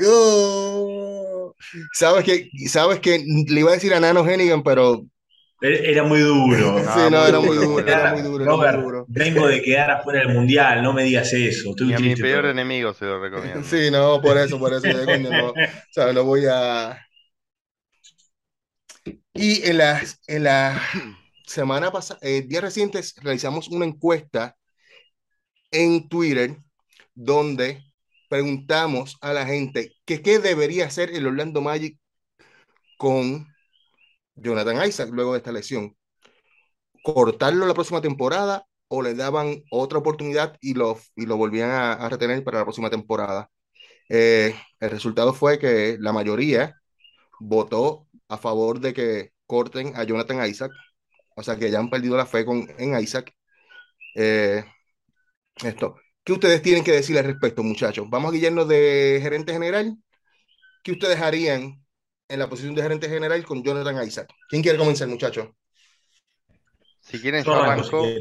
[0.07, 1.55] ¡Oh!
[1.93, 5.07] sabes que, sabes que le iba a decir a Nano Hennigan, pero
[5.61, 6.79] Era muy duro.
[6.81, 9.05] sí, Ah, no, era muy duro, duro, era muy duro, era muy Robert, duro.
[9.09, 11.71] vengo de quedar afuera del mundial, no me digas eso.
[11.71, 13.63] Estoy Y a mi peor pero- enemigo se lo recomiendo.
[13.65, 14.87] Sí, no, por eso, por eso,
[15.19, 15.55] no, o
[15.91, 16.99] sea, no voy a...
[19.35, 20.83] Y en la, en la
[21.47, 24.57] semana pasada, eh, días recientes, realizamos una encuesta
[25.71, 26.57] en Twitter
[27.15, 27.83] donde
[28.29, 31.99] preguntamos a la gente que qué debería hacer el Orlando Magic
[32.97, 33.47] con
[34.37, 35.97] Jonathan Isaac luego de esta lesión.
[37.03, 42.09] ¿Cortarlo la próxima temporada o le daban otra oportunidad y lo, y lo volvían a,
[42.09, 43.51] retener para la próxima temporada?
[44.09, 46.75] Eh, el resultado fue que la mayoría
[47.41, 50.73] votó a favor de que corten a Jonathan Isaac,
[51.37, 53.33] o sea que ya han perdido la fe con, en Isaac.
[54.15, 54.65] Eh,
[55.65, 58.07] esto, ¿qué ustedes tienen que decir al respecto, muchachos?
[58.11, 59.97] Vamos a guiarnos de gerente general.
[60.83, 61.86] ¿Qué ustedes harían
[62.29, 64.33] en la posición de gerente general con Jonathan Isaac?
[64.49, 65.49] ¿Quién quiere comenzar, muchachos?
[67.01, 68.21] Si quieren, Yo arranco si.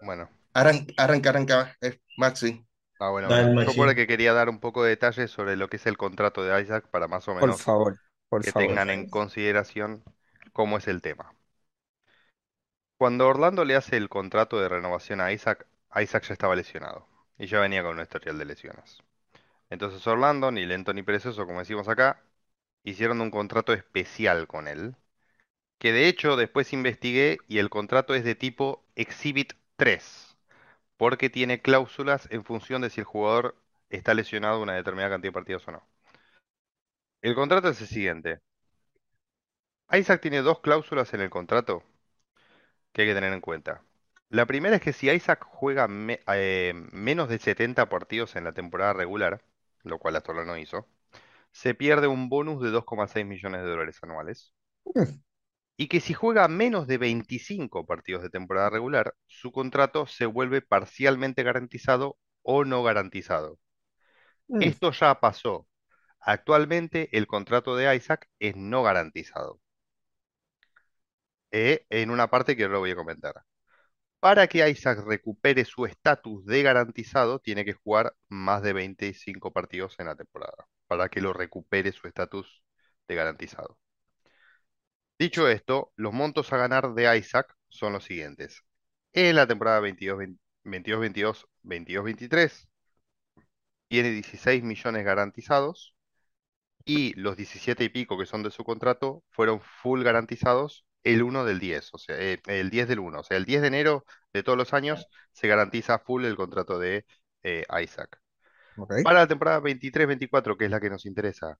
[0.00, 2.64] Bueno, Arran- arranca, arranca, eh, Maxi.
[2.98, 3.66] ah, bueno, Dale.
[3.66, 5.96] Yo por el que quería dar un poco de detalles sobre lo que es el
[5.96, 8.54] contrato de Isaac para más o Por menos favor, por que favor.
[8.54, 10.04] tengan en consideración
[10.52, 11.34] cómo es el tema.
[12.98, 17.06] Cuando Orlando le hace el contrato de renovación a Isaac, Isaac ya estaba lesionado
[17.38, 18.98] y ya venía con un historial de lesiones.
[19.70, 22.22] Entonces Orlando, ni lento ni perezoso, como decimos acá,
[22.84, 24.96] hicieron un contrato especial con él,
[25.78, 30.36] que de hecho después investigué y el contrato es de tipo Exhibit 3,
[30.96, 33.56] porque tiene cláusulas en función de si el jugador
[33.90, 35.88] está lesionado una determinada cantidad de partidos o no.
[37.22, 38.38] El contrato es el siguiente.
[39.90, 41.82] Isaac tiene dos cláusulas en el contrato
[42.92, 43.82] que hay que tener en cuenta.
[44.30, 45.88] La primera es que si Isaac juega
[46.34, 49.42] eh, menos de 70 partidos en la temporada regular,
[49.82, 50.86] lo cual hasta ahora no hizo,
[51.54, 54.52] se pierde un bonus de 2,6 millones de dólares anuales.
[54.94, 55.20] Mm.
[55.76, 60.62] Y que si juega menos de 25 partidos de temporada regular, su contrato se vuelve
[60.62, 63.58] parcialmente garantizado o no garantizado.
[64.48, 64.62] Mm.
[64.62, 65.68] Esto ya pasó.
[66.20, 69.60] Actualmente el contrato de Isaac es no garantizado.
[71.52, 73.44] Eh, en una parte que ahora voy a comentar.
[74.18, 79.94] Para que Isaac recupere su estatus de garantizado, tiene que jugar más de 25 partidos
[80.00, 82.62] en la temporada, para que lo recupere su estatus
[83.08, 83.78] de garantizado.
[85.18, 88.62] Dicho esto, los montos a ganar de Isaac son los siguientes.
[89.12, 92.68] En la temporada 22-22, 22-23,
[93.88, 95.94] tiene 16 millones garantizados
[96.84, 101.44] y los 17 y pico que son de su contrato fueron full garantizados el 1
[101.44, 104.04] del 10, o sea, eh, el 10 del 1, o sea, el 10 de enero
[104.32, 107.06] de todos los años se garantiza full el contrato de
[107.42, 108.20] eh, Isaac.
[109.02, 111.58] Para la temporada 23-24, que es la que nos interesa,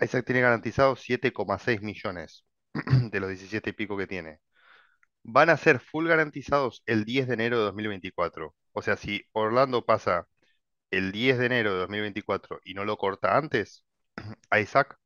[0.00, 2.44] Isaac tiene garantizados 7,6 millones
[3.10, 4.40] de los 17 y pico que tiene.
[5.22, 8.54] Van a ser full garantizados el 10 de enero de 2024.
[8.72, 10.26] O sea, si Orlando pasa
[10.90, 13.84] el 10 de enero de 2024 y no lo corta antes,
[14.50, 14.98] a Isaac,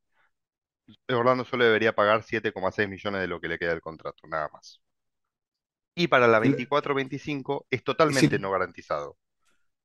[1.08, 4.80] Orlando solo debería pagar 7,6 millones de lo que le queda del contrato, nada más.
[5.94, 9.16] Y para la 24-25 es totalmente no garantizado.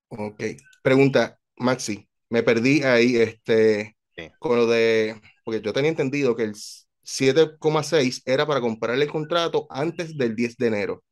[0.09, 0.43] Ok.
[0.81, 4.29] Pregunta, Maxi, me perdí ahí este, Sí.
[4.39, 6.55] con lo de, porque yo tenía entendido que el
[7.03, 11.03] 7,6 era para comprarle el contrato antes del 10 de enero.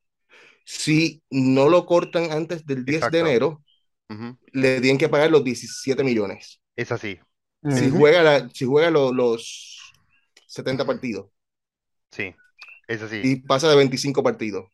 [0.65, 3.63] Si no lo cortan antes del 10 de enero,
[4.53, 6.61] le tienen que pagar los 17 millones.
[6.75, 7.19] Es así,
[7.69, 9.79] Si juega, la- si juega lo- los
[10.47, 11.29] 70 partidos
[12.11, 12.35] sí,
[12.87, 14.65] es así, y pasa de 25 partidos.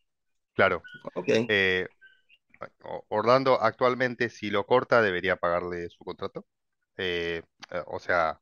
[0.54, 0.82] claro.
[1.16, 1.28] Ok.
[1.28, 1.88] Eh,
[3.10, 6.46] Orlando actualmente, si lo corta, debería pagarle su contrato.
[6.98, 8.42] Eh, eh, o sea,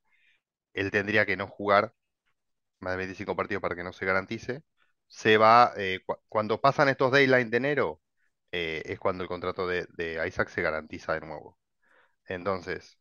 [0.73, 1.93] él tendría que no jugar
[2.79, 4.63] más de 25 partidos para que no se garantice.
[5.07, 8.01] Se va, eh, cu- cuando pasan estos deadlines de enero,
[8.51, 11.59] es cuando el contrato de, de Isaac se garantiza de nuevo.
[12.27, 12.99] Entonces,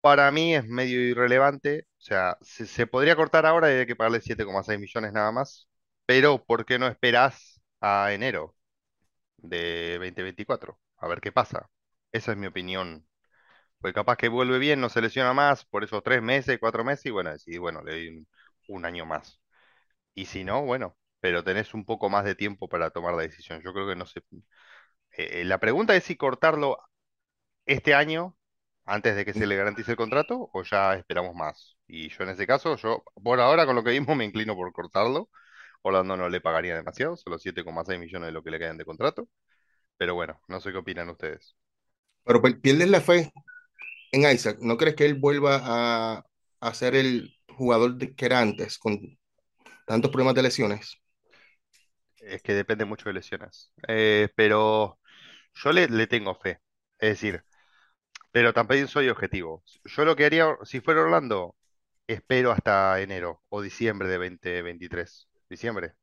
[0.00, 1.86] para mí es medio irrelevante.
[1.98, 5.68] O sea, se, se podría cortar ahora y hay que pagarle 7,6 millones nada más.
[6.06, 8.54] Pero, ¿por qué no esperás a enero
[9.48, 10.78] de 2024?
[10.98, 11.70] A ver qué pasa.
[12.12, 13.06] Esa es mi opinión.
[13.80, 17.06] Pues capaz que vuelve bien, no se lesiona más por esos tres meses, cuatro meses,
[17.06, 18.26] y bueno, decidí, bueno, le doy
[18.68, 19.40] un, año más.
[20.14, 23.62] Y si no, bueno, pero tenés un poco más de tiempo para tomar la decisión.
[23.62, 24.20] Yo creo que no sé.
[25.16, 26.78] eh, eh, la pregunta es si cortarlo
[27.66, 28.36] este año
[28.84, 31.76] antes de que se le garantice el contrato o ya esperamos más.
[31.86, 34.72] Y yo en ese caso, yo por ahora con lo que vimos me inclino por
[34.72, 35.30] cortarlo.
[35.84, 39.28] Orlando no le pagaría demasiado, solo 7,6 millones de lo que le quedan de contrato.
[39.98, 41.56] Pero bueno, no sé qué opinan ustedes.
[42.24, 43.32] Pero per- pierdes la fe
[44.12, 44.58] en Isaac.
[44.60, 46.26] ¿No crees que él vuelva a,
[46.60, 49.00] a ser el jugador que era antes, con
[49.86, 50.98] tantos problemas de lesiones?
[52.18, 53.72] Es que depende mucho de lesiones.
[53.88, 54.98] Eh, pero
[55.54, 56.60] yo le, le tengo fe.
[56.98, 57.44] Es decir,
[58.32, 59.64] pero también soy objetivo.
[59.84, 61.56] Yo lo que haría, si fuera Orlando,
[62.08, 65.28] espero hasta enero o diciembre de 2023.
[65.54, 65.94] Diciembre.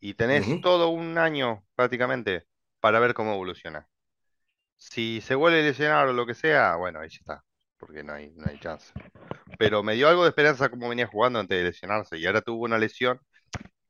[0.00, 2.46] Y tenés todo un año prácticamente
[2.80, 3.88] para ver cómo evoluciona.
[4.76, 7.44] Si se vuelve a lesionar o lo que sea, bueno, ahí ya está.
[7.78, 8.92] Porque no hay, no hay chance.
[9.58, 12.18] Pero me dio algo de esperanza como venía jugando antes de lesionarse.
[12.18, 13.20] Y ahora tuvo una lesión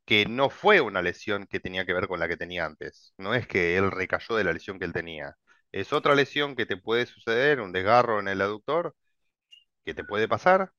[0.04, 3.14] que no fue una lesión que tenía que ver con la que tenía antes.
[3.18, 5.36] No es que él recayó de la lesión que él tenía.
[5.72, 8.96] Es otra lesión que te puede suceder, un desgarro en el aductor,
[9.84, 10.72] que te puede pasar.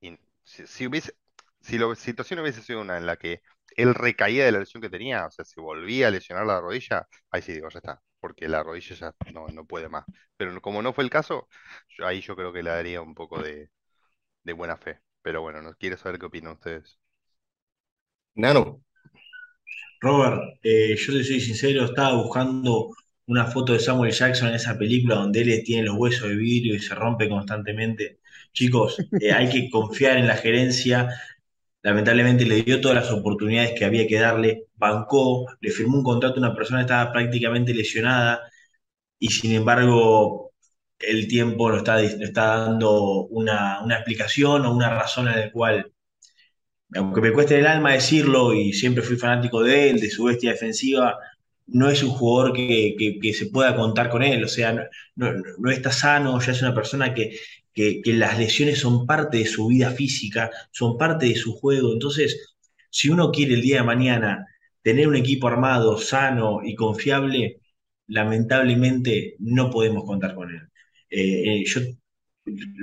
[0.00, 1.14] Y si, si hubiese,
[1.60, 3.42] si la situación hubiese sido una en la que
[3.76, 7.06] él recaía de la lesión que tenía, o sea, se volvía a lesionar la rodilla,
[7.30, 10.04] ahí sí digo, ya está, porque la rodilla ya no, no puede más.
[10.36, 11.48] Pero como no fue el caso,
[11.98, 13.70] yo- ahí yo creo que le daría un poco de,
[14.44, 15.00] de buena fe.
[15.22, 16.98] Pero bueno, no quiero saber qué opinan ustedes.
[18.36, 18.82] Nano,
[20.00, 22.90] Robert, eh, yo te soy sincero, estaba buscando
[23.26, 26.74] una foto de Samuel Jackson en esa película donde él tiene los huesos de vidrio
[26.74, 28.20] y se rompe constantemente.
[28.52, 31.08] Chicos, eh, hay que confiar en la gerencia.
[31.86, 36.38] Lamentablemente le dio todas las oportunidades que había que darle, bancó, le firmó un contrato
[36.40, 38.42] una persona que estaba prácticamente lesionada
[39.18, 40.52] y sin embargo
[41.00, 45.92] el tiempo no está, está dando una, una explicación o una razón en la cual
[46.94, 50.52] aunque me cueste el alma decirlo y siempre fui fanático de él, de su bestia
[50.52, 51.16] defensiva,
[51.66, 54.82] no es un jugador que, que- que se pueda contar con él, o sea, no,
[55.16, 57.36] no- no está sano, ya es una persona que,
[57.76, 62.54] que- las lesiones son parte de su vida física, son parte de su juego, entonces,
[62.90, 64.46] si uno quiere el día de mañana
[64.82, 67.60] tener un equipo armado, sano y confiable,
[68.08, 70.62] lamentablemente no podemos contar con él.
[71.10, 71.80] Eh, eh, yo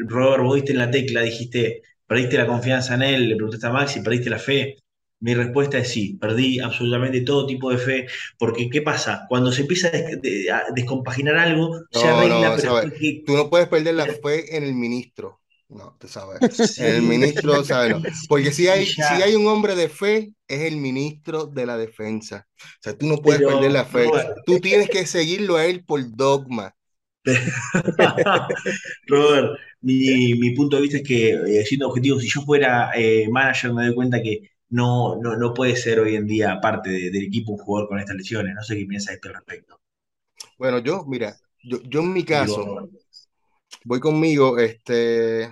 [0.07, 3.71] Robert, vos diste en la tecla, dijiste, perdiste la confianza en él, le preguntaste a
[3.71, 4.77] Maxi, perdiste la fe.
[5.23, 8.07] Mi respuesta es sí, perdí absolutamente todo tipo de fe,
[8.37, 9.25] porque ¿qué pasa?
[9.29, 12.93] Cuando se empieza a, des- de- a descompaginar algo, se arregla, no, pero sabes, después
[12.99, 15.41] que- tú no puedes perder la fe en el ministro.
[15.69, 16.41] No, tú sabes.
[16.75, 17.91] En el sí, ministro, ¿sabes?
[17.91, 18.01] No.
[18.27, 21.77] Porque si hay, sí, si hay un hombre de fe, es el ministro de la
[21.77, 22.47] defensa.
[22.61, 24.13] O sea, tú no puedes perder la fe.
[24.13, 26.75] Robert, Tú tienes que seguirlo a él por dogma.
[29.07, 33.27] Robert, mi, mi punto de vista es que, eh, siendo objetivo, si yo fuera eh,
[33.29, 37.11] manager, me doy cuenta que no, no, no puede ser hoy en día parte de-
[37.11, 38.55] del equipo un jugador con estas lesiones.
[38.55, 39.79] No sé qué piensa esto al respecto.
[40.57, 42.89] Bueno, yo, mira, yo, yo en mi caso,
[43.85, 45.49] voy conmigo, este,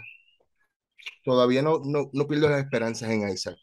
[1.24, 3.58] todavía no, no, no pierdo las esperanzas en Isaac.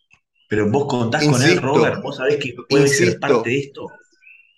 [0.48, 3.88] Pero vos contás con él, Robert, vos sabés que puede ser parte de esto.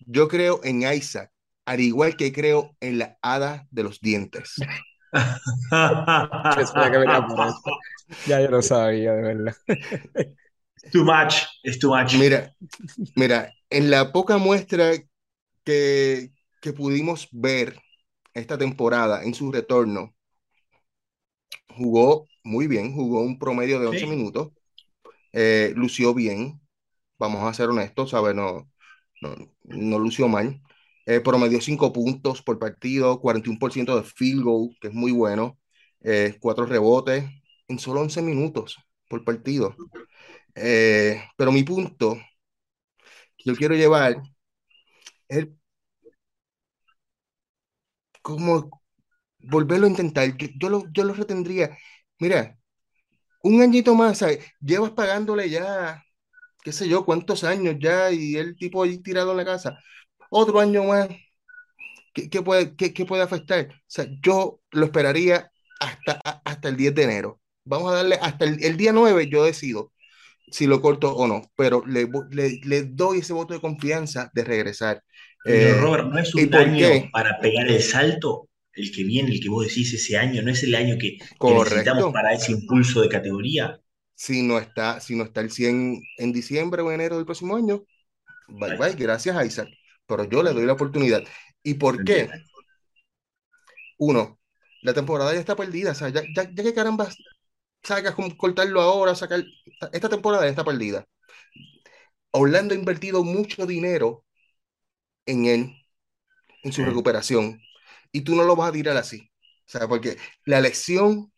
[0.06, 1.30] yo creo en Isaac,
[1.66, 4.54] al igual que creo en la hada de los dientes.
[8.24, 9.54] Ya yo lo sabía, de verdad.
[10.92, 12.14] too much, es too much.
[12.14, 12.54] Mira,
[13.16, 14.92] mira, en la poca muestra
[15.64, 17.80] que, que pudimos ver
[18.34, 20.14] esta temporada en su retorno,
[21.76, 24.06] jugó muy bien, jugó un promedio de 11 Sí.
[24.06, 24.50] minutos,
[25.32, 26.60] eh, lució bien,
[27.18, 28.34] vamos a ser honestos, ¿sabes?
[28.34, 28.70] No,
[29.22, 30.62] no, no lució mal.
[31.06, 35.58] Eh, promedió 5 puntos por partido, 41% de field goal, que es muy bueno,
[36.02, 37.24] eh, 4 rebotes
[37.68, 39.76] en solo 11 minutos por partido.
[40.54, 42.16] Eh, pero mi punto
[43.36, 44.22] que yo quiero llevar
[45.28, 45.46] es
[48.22, 48.70] como
[49.40, 50.36] volverlo a intentar.
[50.38, 51.76] Yo, lo, yo lo retendría.
[52.18, 52.58] Mira,
[53.42, 54.24] un añito más.
[54.60, 56.04] Llevas pagándole ya,
[56.62, 59.78] qué sé yo, cuántos años ya, y el tipo ahí tirado en la casa.
[60.30, 61.08] Otro año más,
[62.14, 63.68] ¿qué, qué puede, qué, qué puede afectar?
[64.22, 67.40] Yo lo esperaría hasta, hasta el 10 de enero.
[67.64, 69.92] Vamos a darle hasta el, el día 9, yo decido
[70.50, 74.44] si lo corto o no, pero le, le, le doy ese voto de confianza de
[74.44, 75.02] regresar.
[75.42, 78.48] Pero Eh, Robert, ¿no es ¿y un año para pegar el salto?
[78.72, 81.54] El que viene, el que vos decís ese año, ¿no es el año que, que
[81.54, 83.80] necesitamos para ese impulso de categoría?
[84.14, 87.84] Si no está, si no está el 100 en diciembre o enero del próximo año,
[88.48, 89.70] bye bye, gracias Isaac.
[90.06, 91.24] Pero yo le doy la oportunidad.
[91.62, 92.36] ¿Y por qué?
[93.98, 94.38] Uno,
[94.82, 95.92] la temporada ya está perdida.
[95.92, 97.08] O sea, ya, ya, ya que caramba
[97.82, 99.44] sacas con cortarlo ahora, sacar.
[99.92, 101.06] Esta temporada está perdida.
[102.32, 104.24] Orlando ha invertido mucho dinero
[105.26, 105.76] en él,
[106.62, 106.84] en su Sí.
[106.84, 107.60] recuperación,
[108.12, 109.30] y tú no lo vas a tirar así.
[109.68, 111.32] O sea, porque la lesión,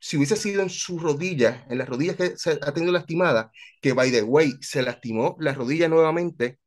[0.00, 3.92] si hubiese sido en su rodilla, en las rodillas que se ha tenido lastimada, que
[3.94, 6.60] by the way, se lastimó la rodilla nuevamente,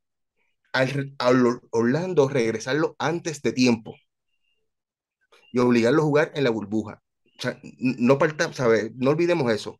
[0.73, 3.95] al, al Orlando regresarlo antes de tiempo
[5.51, 7.03] y obligarlo a jugar en la burbuja.
[7.39, 8.91] O sea, no, parta, ¿sabes?
[8.95, 9.79] no olvidemos eso.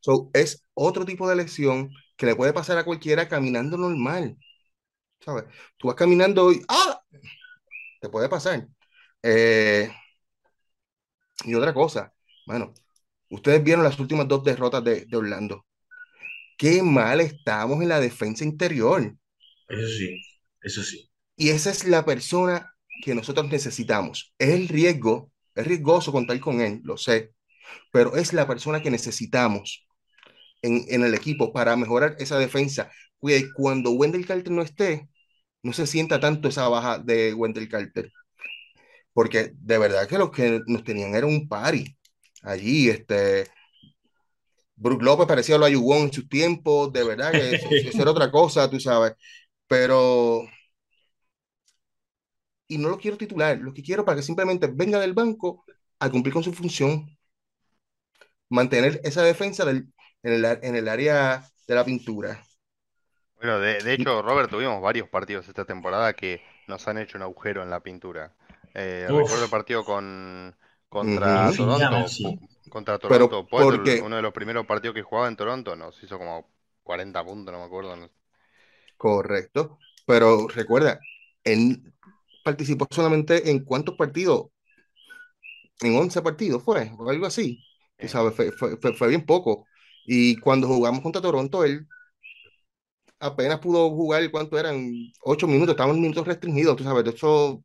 [0.00, 4.36] So, es otro tipo de lesión que le puede pasar a cualquiera caminando normal.
[5.20, 5.44] ¿Sabes?
[5.76, 7.00] Tú vas caminando y ¡ah!
[8.00, 8.66] Te puede pasar.
[9.22, 9.90] Eh,
[11.44, 12.12] y otra cosa,
[12.46, 12.74] bueno,
[13.30, 15.64] ustedes vieron las últimas dos derrotas de, de Orlando.
[16.56, 19.14] Qué mal estamos en la defensa interior.
[19.68, 20.22] Eso sí,
[20.62, 21.10] eso sí.
[21.36, 24.34] Y esa es la persona que nosotros necesitamos.
[24.38, 27.32] Es el riesgo, es riesgoso contar con él, lo sé,
[27.92, 29.86] pero es la persona que necesitamos
[30.62, 32.90] en, en el equipo para mejorar esa defensa.
[33.54, 35.08] Cuando Wendell Carter no esté,
[35.62, 38.10] no se sienta tanto esa baja de Wendell Carter.
[39.12, 41.96] Porque de verdad que los que nos tenían era un party
[42.42, 43.46] allí, este,
[44.80, 48.70] Brook López parecía lo ayudó en sus tiempos, de verdad que eso, era otra cosa,
[48.70, 49.12] tú sabes,
[49.66, 50.42] pero
[52.70, 55.64] y no lo quiero titular, lo que quiero para que simplemente venga del banco
[55.98, 57.18] a cumplir con su función,
[58.48, 59.92] mantener esa defensa del,
[60.22, 62.40] en, el, en el área de la pintura.
[63.36, 67.22] Bueno, de, de, hecho, Robert, tuvimos varios partidos esta temporada que nos han hecho un
[67.22, 68.36] agujero en la pintura.
[68.72, 70.54] Eh, recuerdo el partido con
[70.88, 71.56] contra uh -huh.
[71.56, 72.38] Toronto, sí.
[72.68, 76.52] contra Toronto, Pero, uno de los primeros partidos que jugaba en Toronto, nos hizo como
[76.84, 77.96] 40 puntos, no me acuerdo.
[78.96, 79.78] Correcto.
[80.06, 81.00] Pero recuerda,
[81.42, 81.82] él
[82.44, 84.48] participó solamente en cuántos partidos?
[85.82, 87.58] En 11 partidos fue, o algo así.
[87.98, 88.08] Sí.
[88.08, 89.66] sabes, fue, fue, fue, bien poco.
[90.06, 91.86] Y cuando jugamos contra Toronto, él
[93.18, 94.90] apenas pudo jugar, ¿cuánto eran?
[95.22, 97.64] Ocho minutos, estaban minutos restringidos, tú sabes, de eso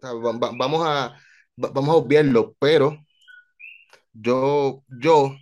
[0.00, 1.16] vamos a
[1.56, 2.98] vamos a obviarlo, pero
[4.12, 5.36] yo, yo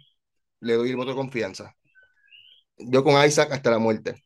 [0.60, 1.76] le doy el voto de confianza.
[2.78, 4.22] Yo con Isaac hasta la muerte.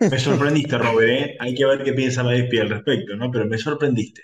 [0.00, 1.36] Me sorprendiste, Robert, ¿eh?
[1.40, 3.30] Hay que ver qué piensa Madrid al respecto, ¿no?
[3.30, 4.22] Pero me sorprendiste.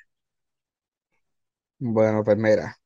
[1.79, 2.77] Bueno, pues mira,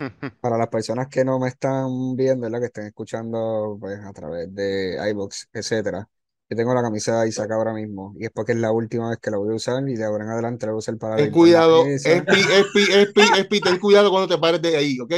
[0.40, 2.60] para las personas que no me están viendo, ¿verdad?
[2.60, 6.08] que estén escuchando pues, a través de iBox, etcétera,
[6.50, 9.18] yo tengo la camisa de Isaac ahora mismo y es porque es la última vez
[9.18, 11.16] que la voy a usar y de ahora en adelante la voy a usar para
[11.16, 15.12] Ten cuidado, Espi, Espi, Espi, Espi, ten cuidado cuando te pares de ahí, ¿ok?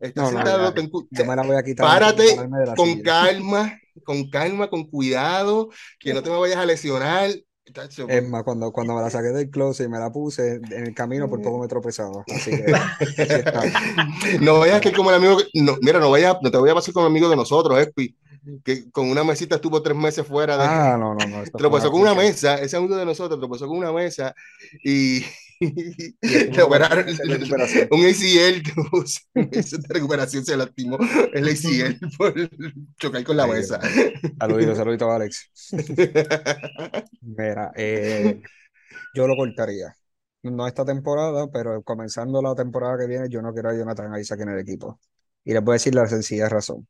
[0.00, 1.86] Estás no, sentado, no, ten yo me la voy a quitar.
[1.86, 2.36] Párate
[2.76, 3.02] con silla.
[3.02, 7.30] calma, con calma, con cuidado, que no te me vayas a lesionar.
[8.08, 10.94] Es más, cuando, cuando me la saqué del closet y me la puse en el
[10.94, 12.24] camino, por poco me tropezaba.
[12.32, 12.66] Así que,
[14.40, 16.94] no vayas que como el amigo, no, mira, no vayas, no te voy a pasar
[16.94, 18.14] con el amigo de nosotros, Espi
[18.64, 20.64] que con una mesita estuvo tres meses fuera de.
[20.64, 21.42] Ah, no, no, no.
[21.44, 24.34] Tropezó con una mesa, ese amigo de nosotros tropezó con una mesa
[24.84, 25.24] y.
[25.60, 27.06] le operaron
[27.90, 28.62] un ACL
[29.34, 30.98] de recuperación se lastimó
[31.32, 32.34] el ACL por
[32.98, 33.80] chocar con la mesa.
[34.38, 35.50] Saludito, saludito, Alex.
[37.22, 38.40] Mira, eh,
[39.14, 39.96] yo lo cortaría.
[40.42, 44.40] No esta temporada, pero comenzando la temporada que viene, yo no quiero a Jonathan Isaac
[44.40, 45.00] en el equipo.
[45.44, 46.86] Y les voy a decir la sencilla razón.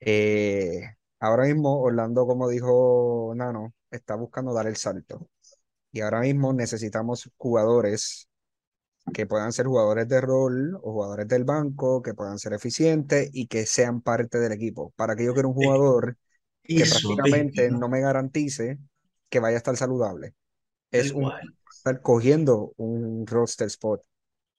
[0.00, 0.82] Eh,
[1.20, 5.28] ahora mismo Orlando, como dijo Nano, está buscando dar el salto.
[5.96, 8.28] Y ahora mismo necesitamos jugadores
[9.14, 13.46] que puedan ser jugadores de rol o jugadores del banco, que puedan ser eficientes y
[13.46, 14.92] que sean parte del equipo.
[14.94, 16.18] Para que yo quiera un jugador
[16.62, 18.78] que Eso, prácticamente no me garantice
[19.30, 20.34] que vaya a estar saludable.
[20.90, 21.32] Es un,
[21.74, 24.02] estar cogiendo un roster spot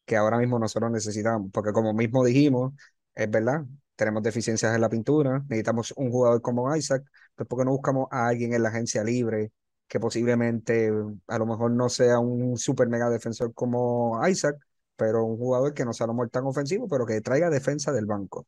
[0.06, 2.74] que ahora mismo nosotros necesitamos, porque como mismo dijimos,
[3.14, 3.64] es verdad,
[3.96, 7.04] tenemos deficiencias en la pintura, necesitamos un jugador como Isaac,
[7.36, 9.52] pues ¿por qué no buscamos a alguien en la agencia libre
[9.88, 10.92] que posiblemente
[11.28, 14.58] a lo mejor no sea un super mega defensor como Isaac,
[14.96, 17.92] pero un jugador que no sea a lo mejor tan ofensivo, pero que traiga defensa
[17.92, 18.48] del banco?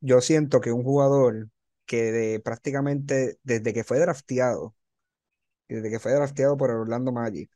[0.00, 1.48] Yo siento que un jugador
[1.86, 4.74] que de, prácticamente desde que fue drafteado,
[5.68, 7.50] desde que fue drafteado por Orlando Magic,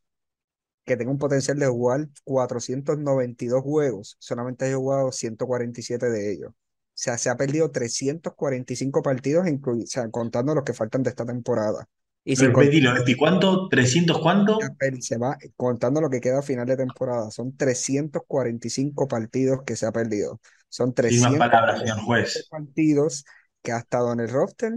[0.84, 6.50] que tenga un potencial de jugar 492 juegos, solamente ha jugado 147 de ellos.
[6.50, 11.24] O sea, se ha perdido 345 partidos, o sea, contando los que faltan de esta
[11.24, 11.88] temporada.
[12.22, 13.68] Y Repetilo, ¿y cuánto?
[13.68, 14.58] ¿300 cuánto?
[15.00, 17.30] Se va contando lo que queda a final de temporada.
[17.30, 20.40] Son 345 partidos que se ha perdido.
[20.68, 22.46] Son 300 palabras, señor juez.
[22.50, 23.24] partidos
[23.62, 24.72] que ha estado en el roster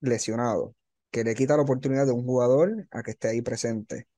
[0.00, 0.74] lesionado,
[1.10, 4.08] que le quita la oportunidad de un jugador a que esté ahí presente.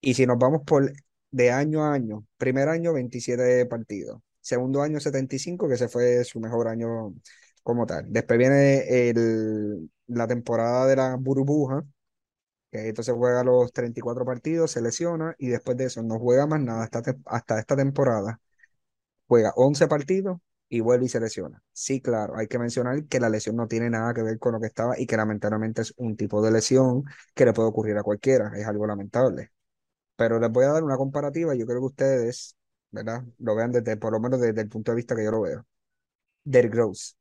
[0.00, 0.92] Y si nos vamos por
[1.30, 6.40] de año a año, primer año 27 partidos, segundo año 75, que ese fue su
[6.40, 7.14] mejor año
[7.62, 8.04] como tal.
[8.08, 11.84] Después viene el, la temporada de la burbuja,
[12.70, 16.60] que entonces juega los 34 partidos, se lesiona y después de eso no juega más
[16.60, 18.40] nada hasta, hasta esta temporada.
[19.28, 20.38] Juega 11 partidos
[20.68, 21.62] y vuelve y se lesiona.
[21.72, 24.60] Sí, claro, hay que mencionar que la lesión no tiene nada que ver con lo
[24.60, 27.04] que estaba y que lamentablemente es un tipo de lesión
[27.34, 29.52] que le puede ocurrir a cualquiera, es algo lamentable.
[30.16, 32.56] Pero les voy a dar una comparativa, yo creo que ustedes
[32.90, 33.24] ¿verdad?
[33.38, 35.66] Lo vean desde, por lo menos desde el punto de vista que yo lo veo.
[36.44, 37.14] Derrick Rose,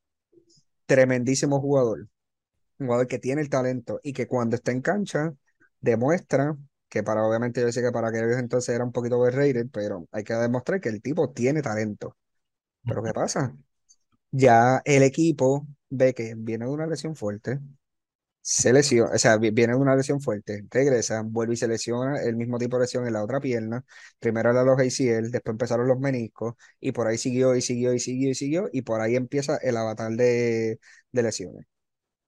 [0.85, 2.07] tremendísimo jugador,
[2.79, 5.33] un jugador que tiene el talento y que cuando está en cancha
[5.81, 6.57] demuestra
[6.89, 10.23] que para, obviamente yo sé que para aquellos entonces era un poquito overrated, pero hay
[10.23, 12.15] que demostrar que el tipo tiene talento.
[12.85, 13.55] Pero ¿qué pasa?
[14.31, 17.59] Ya el equipo ve que viene de una lesión fuerte,
[18.41, 22.21] se lesiona, o sea, vi- viene de una lesión fuerte, regresa, vuelve y se lesiona
[22.21, 23.83] el mismo tipo de lesión en la otra pierna.
[24.19, 27.99] Primero era los ACL, después empezaron los meniscos, y por ahí siguió y siguió y
[27.99, 30.79] siguió y siguió, y por ahí empieza el avatar de,
[31.11, 31.65] de lesiones.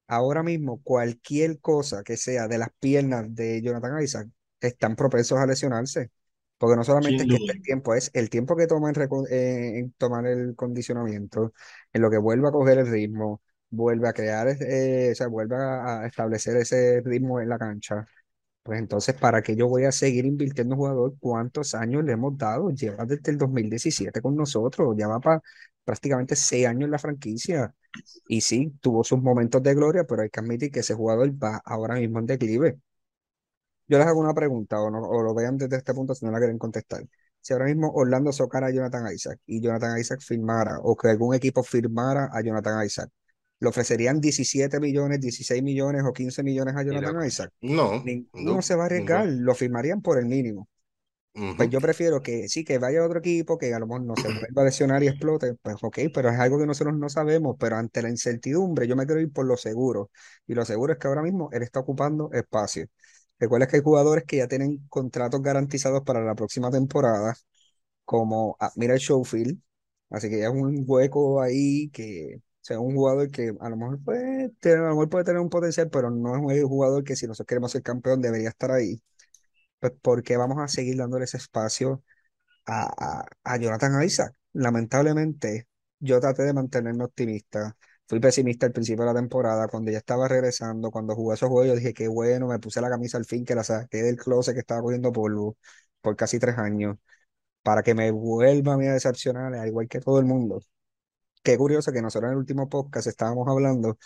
[0.07, 4.29] Ahora mismo, cualquier cosa que sea de las piernas de Jonathan Isaac
[4.61, 6.11] están propensos a lesionarse.
[6.57, 7.37] Porque no solamente es que duda.
[7.37, 8.95] esté el tiempo, es el tiempo que toma en,
[9.29, 11.53] eh, en tomar el condicionamiento,
[11.93, 15.55] en lo que vuelve a coger el ritmo, vuelve a crear, eh, o sea, vuelve
[15.55, 18.07] a, a establecer ese ritmo en la cancha.
[18.67, 21.15] Pues entonces, ¿para qué yo voy a seguir invirtiendo en jugador?
[21.19, 22.69] ¿Cuántos años le hemos dado?
[22.71, 25.41] Lleva desde el 2017 con nosotros, ya va para
[25.85, 27.73] prácticamente seis años en la franquicia.
[28.27, 31.61] Y sí, tuvo sus momentos de gloria, pero hay que admitir que ese jugador va
[31.65, 32.79] ahora mismo en declive.
[33.87, 36.39] Yo les hago una pregunta, o, o lo vean desde este punto si no la
[36.39, 37.03] quieren contestar.
[37.41, 41.35] Si ahora mismo Orlando socara a Jonathan Isaac y Jonathan Isaac firmara, o que algún
[41.35, 43.09] equipo firmara a Jonathan Isaac,
[43.59, 47.25] ¿le ofrecerían 17 millones, 16 millones o 15 millones a Jonathan.
[47.25, 47.51] Isaac?
[47.61, 49.27] No, Ninguno no, se va a arriesgar, ninguno.
[49.27, 50.67] lo firmarían por el mínimo.
[51.55, 51.71] Pues Ujú.
[51.71, 54.29] yo prefiero que sí, que vaya a otro equipo, que a lo mejor no se
[54.29, 57.77] vuelva a lesionar y explote, pues ok, pero es algo que nosotros no sabemos, pero
[57.77, 60.11] ante la incertidumbre yo me quiero ir por lo seguro,
[60.45, 62.85] y lo seguro es que ahora mismo él está ocupando espacio.
[63.39, 67.35] Recuerda que hay jugadores que ya tienen contratos garantizados para la próxima temporada,
[68.05, 69.59] como Admiral Schofield,
[70.09, 74.03] así que ya es un hueco ahí que, sea, un jugador que a lo mejor
[74.03, 77.15] puede tener, a lo mejor puede tener un potencial, pero no es un jugador que
[77.15, 79.01] si nosotros queremos ser campeón debería estar ahí.
[79.79, 82.03] Pues porque vamos a seguir dándole ese espacio
[82.65, 84.33] a, a, a Jonathan Isaac.
[84.53, 85.67] Lamentablemente,
[85.99, 87.75] yo traté de mantenerme optimista.
[88.07, 91.67] Fui pesimista al principio de la temporada, cuando ya estaba regresando, cuando jugué esos juegos,
[91.69, 94.53] yo dije que bueno, me puse la camisa al fin, que la saqué del closet
[94.55, 95.57] que estaba cogiendo polvo
[96.01, 96.97] por casi tres años,
[97.63, 100.61] para que me vuelva a mí a decepcionar, al igual que todo el mundo.
[101.43, 103.97] Qué curioso que nosotros en el último podcast estábamos hablando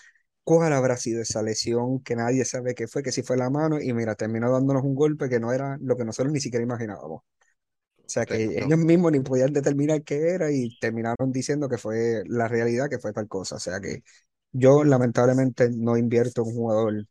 [0.43, 3.81] cuál habrá sido esa lesión que nadie sabe qué fue, que si fue la mano,
[3.81, 7.21] y mira, terminó dándonos un golpe que no era lo que nosotros ni siquiera imaginábamos.
[7.21, 11.77] O sea, que Sí, ellos mismos ni podían determinar qué era y terminaron diciendo que
[11.77, 13.55] fue la realidad, que fue tal cosa.
[13.55, 14.03] O sea, que
[14.51, 17.07] yo lamentablemente no invierto en un jugador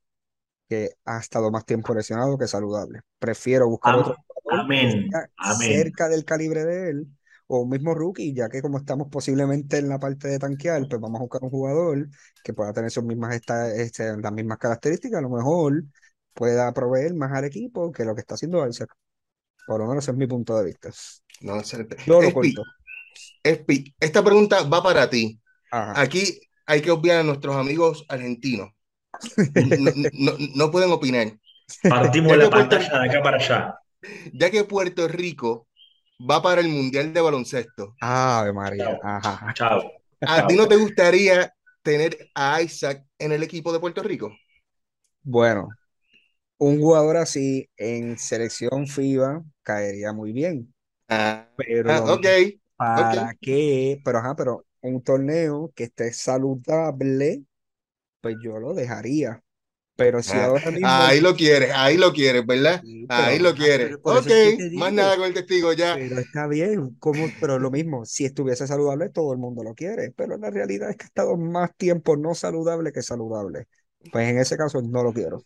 [0.69, 3.01] que ha estado más tiempo lesionado que saludable.
[3.19, 5.81] Prefiero buscar Am- otro jugador amén, amén.
[5.83, 7.09] cerca del calibre de él
[7.53, 11.01] o un mismo rookie, ya que como estamos posiblemente en la parte de tanquear, pues
[11.01, 12.09] vamos a buscar un jugador
[12.45, 15.83] que pueda tener sus mismas esta- este, las mismas características, a lo mejor
[16.33, 18.91] pueda proveer más al equipo que lo que está haciendo Isaac.
[19.67, 20.91] Por lo menos es mi punto de vista.
[21.41, 21.97] No, excelente.
[22.07, 22.63] Yo lo Espi, corto.
[23.43, 25.41] Espi, esta pregunta va para ti.
[25.71, 26.01] Ajá.
[26.01, 28.71] Aquí hay que obviar a nuestros amigos argentinos.
[29.55, 31.33] No, no- no pueden opinar.
[31.89, 33.79] Partimos Ya la Puerto, pantalla de acá para allá.
[34.33, 35.67] ya que Puerto Rico
[36.21, 38.99] va para el Mundial de Baloncesto, Ave María.
[39.23, 39.55] Chao, Ajá.
[39.55, 39.81] chao,
[40.25, 44.33] ¿a ti no te gustaría tener a Isaac en el equipo de Puerto Rico?
[45.23, 45.77] Bueno,
[46.59, 50.75] un jugador así en selección FIBA caería muy bien.
[51.09, 52.19] Ah, Pero
[52.79, 52.95] ah.
[52.95, 54.01] ¿para qué?
[54.05, 57.45] Pero ajá, pero un torneo que esté saludable,
[58.23, 59.43] pues yo lo dejaría.
[60.01, 62.83] Pero si Ah, ahora mismo, ahí lo quieres, ahí lo quieres, ¿verdad?
[62.83, 63.97] sí, pero Ahí lo quieres.
[64.05, 65.99] eso Ok, es que más nada con el testigo ya.
[65.99, 67.35] pero está bien, ¿cómo?
[67.39, 70.97] Pero lo mismo, si estuviese saludable, todo el mundo lo quiere, pero la realidad es
[70.97, 73.67] que ha estado más tiempo no saludable que saludable.
[74.11, 75.45] Pues en ese caso no lo quiero.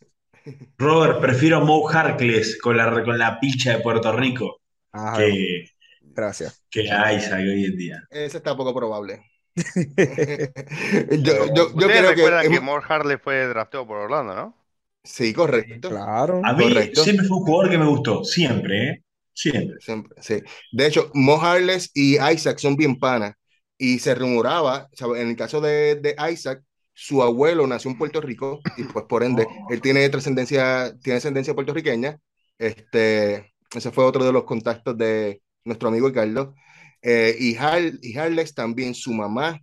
[0.78, 4.60] Robert, prefiero Mo Harkless con la, con la picha de Puerto Rico
[4.92, 5.66] Ajá, que,
[6.00, 6.64] gracias.
[6.70, 7.98] que a Isaac hoy en día.
[8.08, 9.20] Ese está poco probable.
[11.22, 14.34] yo, Pero yo, yo Ustedes creo que recuerdan que More Harley fue drafteado por Orlando,
[14.34, 14.54] ¿no?
[15.02, 16.42] sí, sí, correcto, claro.
[16.42, 17.02] A mí correcto.
[17.04, 19.04] siempre fue un jugador que me gustó, siempre, ¿eh?
[19.32, 19.78] Siempre.
[19.78, 20.42] Siempre, sí.
[20.72, 23.34] De hecho, Mo Harless y Isaac son bien panas.
[23.76, 25.20] Y se rumoraba, ¿sabe?
[25.20, 29.24] en el caso de, de Isaac, su abuelo nació en Puerto Rico y pues por
[29.24, 32.18] ende él tiene trascendencia, tiene ascendencia puertorriqueña.
[32.56, 36.54] Este, ese fue otro de los contactos de nuestro amigo Ricardo.
[37.04, 39.60] Eh, y, Har- y Harless también, su mamá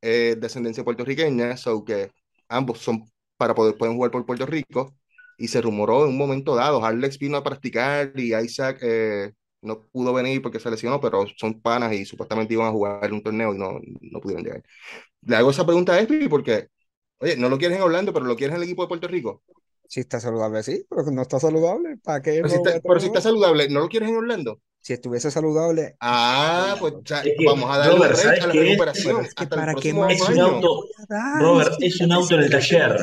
[0.00, 2.10] es de ascendencia puertorriqueña, so que
[2.48, 3.04] ambos son
[3.36, 4.94] para poder pueden jugar por Puerto Rico.
[5.38, 9.82] Y se rumoró en un momento dado, Harlex vino a practicar y Isaac eh, no
[9.92, 13.54] pudo venir porque se lesionó, pero son panas y supuestamente iban a jugar un torneo
[13.54, 14.62] y no, no pudieron llegar.
[15.22, 16.68] Le hago esa pregunta a Espi porque,
[17.18, 19.42] oye, no lo quieres en Orlando, pero lo quieres en el equipo de Puerto Rico.
[19.88, 23.06] Si está saludable, sí, pero no está saludable, ¿para qué Pero si está, pero si
[23.06, 24.60] está saludable, ¿no lo quieres en Orlando?
[24.80, 25.96] Si estuviese saludable.
[26.00, 28.68] Ah, pues ya, que, vamos a darle Robert, break ¿sabes a la qué es?
[28.70, 29.24] recuperación.
[29.24, 32.00] Es que hasta el para qué próximo más Es un auto, dar, Robert, si es
[32.00, 32.96] un auto en el taller.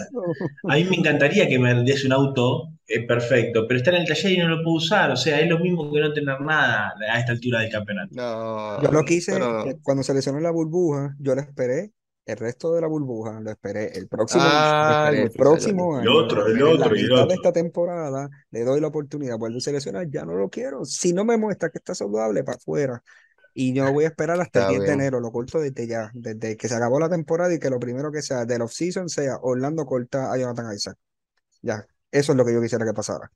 [0.70, 4.08] A mí me encantaría que me des un auto eh, perfecto, pero está en el
[4.08, 5.12] taller y no lo puedo usar.
[5.12, 8.12] O sea, es lo mismo que no tener nada a esta altura del campeonato.
[8.16, 11.92] No, Yo lo quise, pero- eh, cuando se lesionó la burbuja, yo lo esperé
[12.26, 16.12] el resto de la burbuja, lo esperé el próximo, Ah, esperé el próximo el año,
[16.12, 17.36] otro, lo el esperé en la otro y el mitad de otro.
[17.36, 20.86] esta temporada, le doy la oportunidad, vuelve a seleccionar, ya no lo quiero.
[20.86, 23.04] Si no me muestra que está saludable, para afuera.
[23.54, 26.10] Y yo voy a esperar hasta el Está 10 de enero, lo corto desde ya,
[26.14, 29.38] desde que se acabó la temporada y que lo primero que sea del off-season sea
[29.42, 30.98] Orlando corta a Jonathan Isaac.
[31.62, 33.32] Ya, eso es lo que yo quisiera que pasara.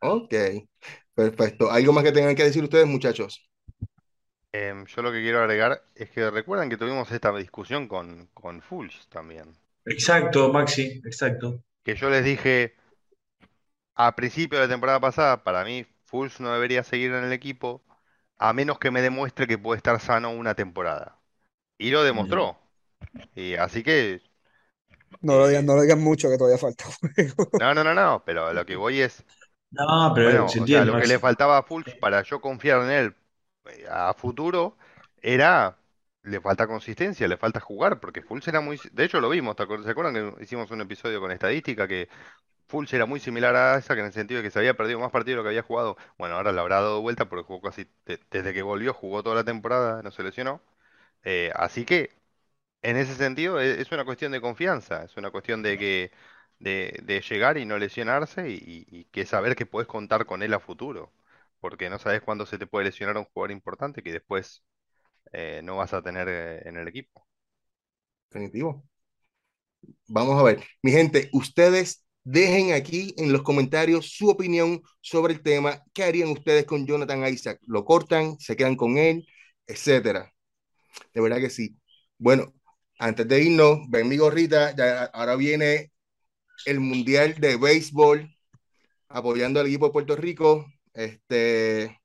[0.00, 0.34] Ok,
[1.14, 1.70] perfecto.
[1.70, 3.48] ¿Algo más que tengan que decir ustedes, muchachos?
[4.52, 8.62] Em, yo lo que quiero agregar es que recuerdan que tuvimos esta discusión con, con
[8.62, 9.58] Fulch también.
[9.92, 11.62] Exacto, Maxi, exacto.
[11.84, 12.74] Que yo les dije
[13.94, 17.82] a principio de la temporada pasada, para mí Fulch no debería seguir en el equipo
[18.38, 21.18] a menos que me demuestre que puede estar sano una temporada.
[21.78, 22.58] Y lo demostró.
[23.34, 24.22] Y así que,
[25.22, 26.84] No lo Eh, digan, no lo digan mucho que todavía falta
[27.58, 29.24] no, no, no, no, pero a lo que voy es,
[29.70, 32.40] No, pero bueno, se o sea, entiende, lo que le faltaba a Fulch para yo
[32.40, 33.16] confiar en él
[33.90, 34.76] a futuro
[35.22, 35.78] era,
[36.22, 39.64] le falta consistencia, le falta jugar, porque Fulch era muy, de hecho lo vimos, ¿te
[39.64, 42.08] acuer- ¿se acuerdan que hicimos un episodio con estadística que
[42.68, 45.10] Fulch era muy similar a Isaac en el sentido de que se había perdido más
[45.12, 45.96] partidos de lo que había jugado?
[46.18, 49.36] Bueno, ahora le habrá dado vuelta porque jugó casi, de- desde que volvió jugó toda
[49.36, 50.62] la temporada, no se lesionó.
[51.24, 52.10] Eh, así que
[52.82, 56.12] en ese sentido e- es, una cuestión de confianza, es una cuestión de que
[56.58, 60.60] de, llegar y no lesionarse y- y que saber que puedes contar con él a
[60.60, 61.12] futuro,
[61.62, 64.64] porque no sabes cuándo se te puede lesionar un jugador importante que después
[65.32, 67.26] eh, no vas a tener eh, en el equipo.
[68.30, 68.84] Definitivo.
[70.08, 70.64] Vamos a ver.
[70.82, 75.82] Mi gente, ustedes dejen aquí en los comentarios su opinión sobre el tema.
[75.92, 77.60] ¿Qué harían ustedes con Jonathan Isaac?
[77.66, 78.38] ¿Lo cortan?
[78.40, 79.24] ¿Se quedan con él?
[79.66, 80.32] Etcétera.
[81.14, 81.76] De verdad que sí.
[82.18, 82.52] Bueno,
[82.98, 84.74] antes de irnos, ven mi gorrita.
[85.14, 85.92] Ahora viene
[86.66, 88.28] el Mundial de Béisbol
[89.08, 90.66] apoyando al equipo de Puerto Rico.
[90.94, 91.98] Este,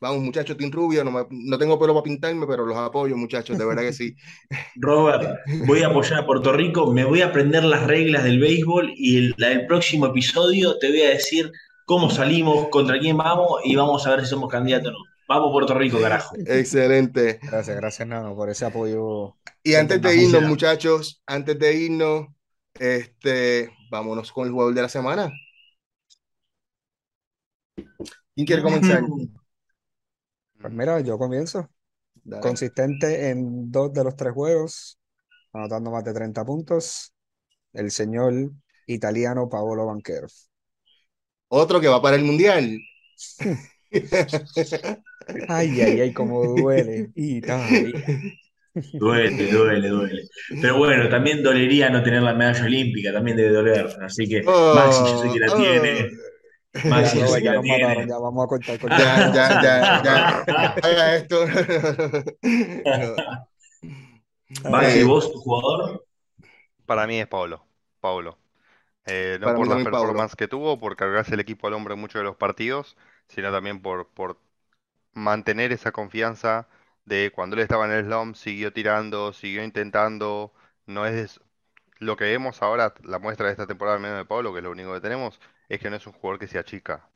[0.00, 1.04] vamos, muchachos, Team Rubio.
[1.04, 3.58] No, me- no tengo pelo para pintarme, pero los apoyo, muchachos.
[3.58, 4.14] De verdad que sí.
[4.76, 8.92] Robert, voy a apoyar a Puerto Rico, me voy a aprender las reglas del béisbol
[8.96, 11.50] y el, la- el próximo episodio te voy a decir
[11.86, 14.98] cómo salimos, contra quién vamos y vamos a ver si somos candidatos o no.
[15.26, 16.34] Vamos Puerto Rico, carajo.
[16.46, 17.38] Excelente.
[17.42, 19.36] Gracias, gracias, Nano, por ese apoyo.
[19.62, 22.26] Y antes de irnos, muchachos, antes de irnos,
[22.78, 25.32] este, vámonos con el jugador de la semana.
[28.34, 29.02] ¿Quién quiere comenzar?
[30.60, 31.68] Pues mira, yo comienzo.
[32.22, 32.40] Dale.
[32.40, 34.98] Consistente en dos de los tres juegos,
[35.52, 37.12] anotando más de 30 puntos,
[37.74, 38.32] el señor
[38.86, 40.26] italiano Paolo Banquero.
[41.48, 42.78] Otro que va para el mundial.
[45.48, 47.10] Ay, ay, ay, cómo duele.
[47.14, 48.04] Italia.
[48.94, 50.22] Duele, duele, duele.
[50.60, 53.86] Pero bueno, también dolería no tener la medalla olímpica, también debe doler.
[54.02, 55.56] Así que Oh, Maxi, yo sé que la oh.
[55.56, 56.10] tiene.
[56.82, 59.18] Maxi, Ya, no, ya nos mataron, ya vamos a cortar, Ya, cortar.
[59.32, 60.14] ya, ya, ya.
[60.82, 61.46] Haga esto.
[62.84, 63.24] No.
[64.72, 66.04] Maxi, Eh, vos, tu jugador.
[66.86, 67.66] Para mí es Paulo,
[68.00, 68.38] Paulo.
[69.06, 70.18] Eh, no Para por mí la también Paulo.
[70.18, 72.96] performance que tuvo, por cargarse el equipo al hombro en muchos de los partidos,
[73.28, 74.40] sino también por, por
[75.14, 76.68] mantener esa confianza
[77.06, 80.54] de cuando él estaba en el slump, siguió tirando, siguió intentando.
[80.86, 81.40] No es
[82.00, 84.64] lo que vemos ahora, la muestra de esta temporada al menos de Pablo, que es
[84.64, 87.08] lo único que tenemos, es que no es un jugador que se achica.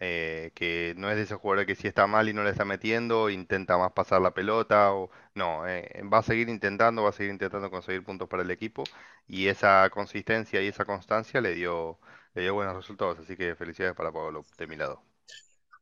[0.00, 2.64] Eh, que no es de ese jugador que si está mal y no le está
[2.64, 7.12] metiendo, intenta más pasar la pelota o no, eh, va a seguir intentando, va a
[7.12, 8.82] seguir intentando conseguir puntos para el equipo
[9.28, 12.00] y esa consistencia y esa constancia le dio,
[12.34, 15.04] le dio buenos resultados, así que felicidades para Pablo de mi lado.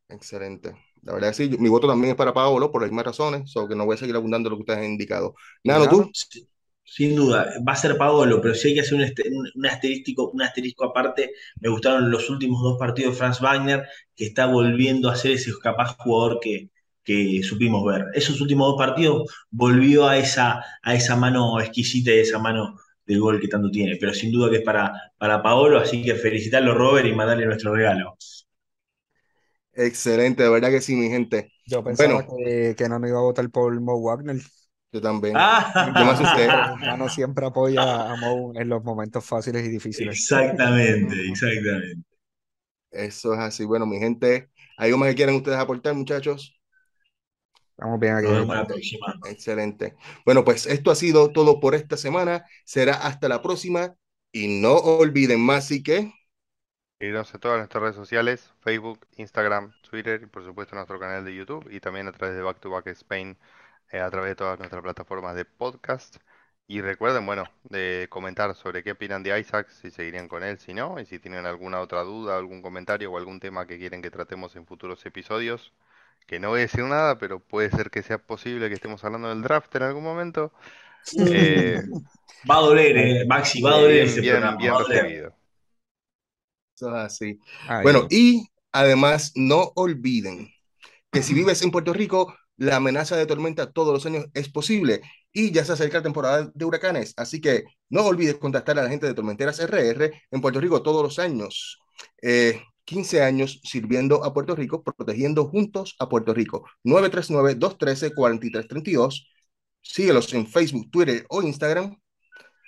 [0.09, 0.75] Excelente.
[1.03, 3.67] La verdad que sí, mi voto también es para Paolo por las mismas razones, so
[3.67, 5.35] que no voy a seguir abundando lo que ustedes han indicado.
[5.63, 5.89] Nano, Nano.
[5.89, 6.11] tú.
[6.83, 9.65] Sin duda, va a ser Paolo, pero si hay que hacer un, este- un- un
[9.65, 14.45] asterístico, un asterisco aparte, me gustaron los últimos dos partidos de Franz Wagner, que está
[14.47, 16.69] volviendo a ser ese capaz jugador que,
[17.03, 18.05] que supimos ver.
[18.13, 22.75] Esos últimos dos partidos volvió a esa, a esa mano exquisita y esa mano
[23.05, 26.15] del gol que tanto tiene, pero sin duda que es para, para Paolo, así que
[26.15, 28.17] felicitarlo Robert y mandarle nuestro regalo.
[29.73, 31.51] Excelente, de verdad que sí, mi gente.
[31.65, 32.27] Yo pensaba Bueno.
[32.27, 34.37] que, que Nano iba a votar por Mo Wagner.
[34.91, 35.35] Yo también.
[35.37, 36.47] Ah, Yo me asusté.
[36.47, 40.15] Pero Nano siempre apoya a Mo en los momentos fáciles y difíciles.
[40.17, 42.03] Exactamente, exactamente.
[42.91, 43.63] Eso es así.
[43.63, 46.59] Bueno, mi gente, ¿algo más que quieran ustedes aportar, muchachos?
[47.69, 48.27] Estamos bien aquí.
[48.27, 49.19] Nos vemos la próxima.
[49.29, 49.95] Excelente.
[50.25, 52.45] Bueno, pues esto ha sido todo por esta semana.
[52.65, 53.95] Será hasta la próxima.
[54.33, 56.11] Y no olviden más, y que
[57.01, 61.35] Seguirnos en todas nuestras redes sociales, Facebook, Instagram, Twitter y por supuesto nuestro canal de
[61.35, 63.39] YouTube y también a través de Back to Back Spain,
[63.93, 66.17] a través de todas nuestras plataformas de podcast.
[66.67, 70.73] Y recuerden, bueno, de comentar sobre qué opinan de Isaac, si seguirían con él, si
[70.73, 74.11] no, y si tienen alguna otra duda, algún comentario o algún tema que quieren que
[74.11, 75.73] tratemos en futuros episodios,
[76.27, 79.29] que no voy a decir nada, pero puede ser que sea posible que estemos hablando
[79.29, 80.53] del draft en algún momento.
[81.25, 81.81] Eh,
[82.49, 84.57] Va a doler, eh, Maxi, va a eh, doler bien, este bien, programa.
[84.57, 85.03] bien va a doler.
[85.03, 85.35] recibido.
[86.75, 87.39] Eso es así.
[87.67, 87.81] Ahí.
[87.81, 90.49] Bueno, y además no olviden
[91.11, 95.01] que si vives en Puerto Rico, la amenaza de tormenta todos los años es posible
[95.33, 98.89] y ya se acerca la temporada de huracanes, así que no olvides contactar a la
[98.89, 101.79] gente de Tormenteras RR en Puerto Rico todos los años.
[102.21, 106.63] Eh, 15 años sirviendo a Puerto Rico, protegiendo juntos a Puerto Rico.
[106.83, 109.25] 939-213-4332.
[109.81, 111.97] Síguelos en Facebook, Twitter o Instagram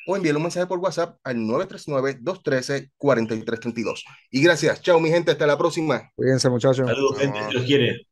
[0.07, 4.03] o envíale un mensaje por WhatsApp al 939-213-4332.
[4.31, 4.81] Y gracias.
[4.81, 5.29] Chao, mi gente.
[5.31, 6.09] Hasta la próxima.
[6.15, 6.87] Cuídense, muchachos.
[6.87, 8.07] Saludos, gente, los quiere.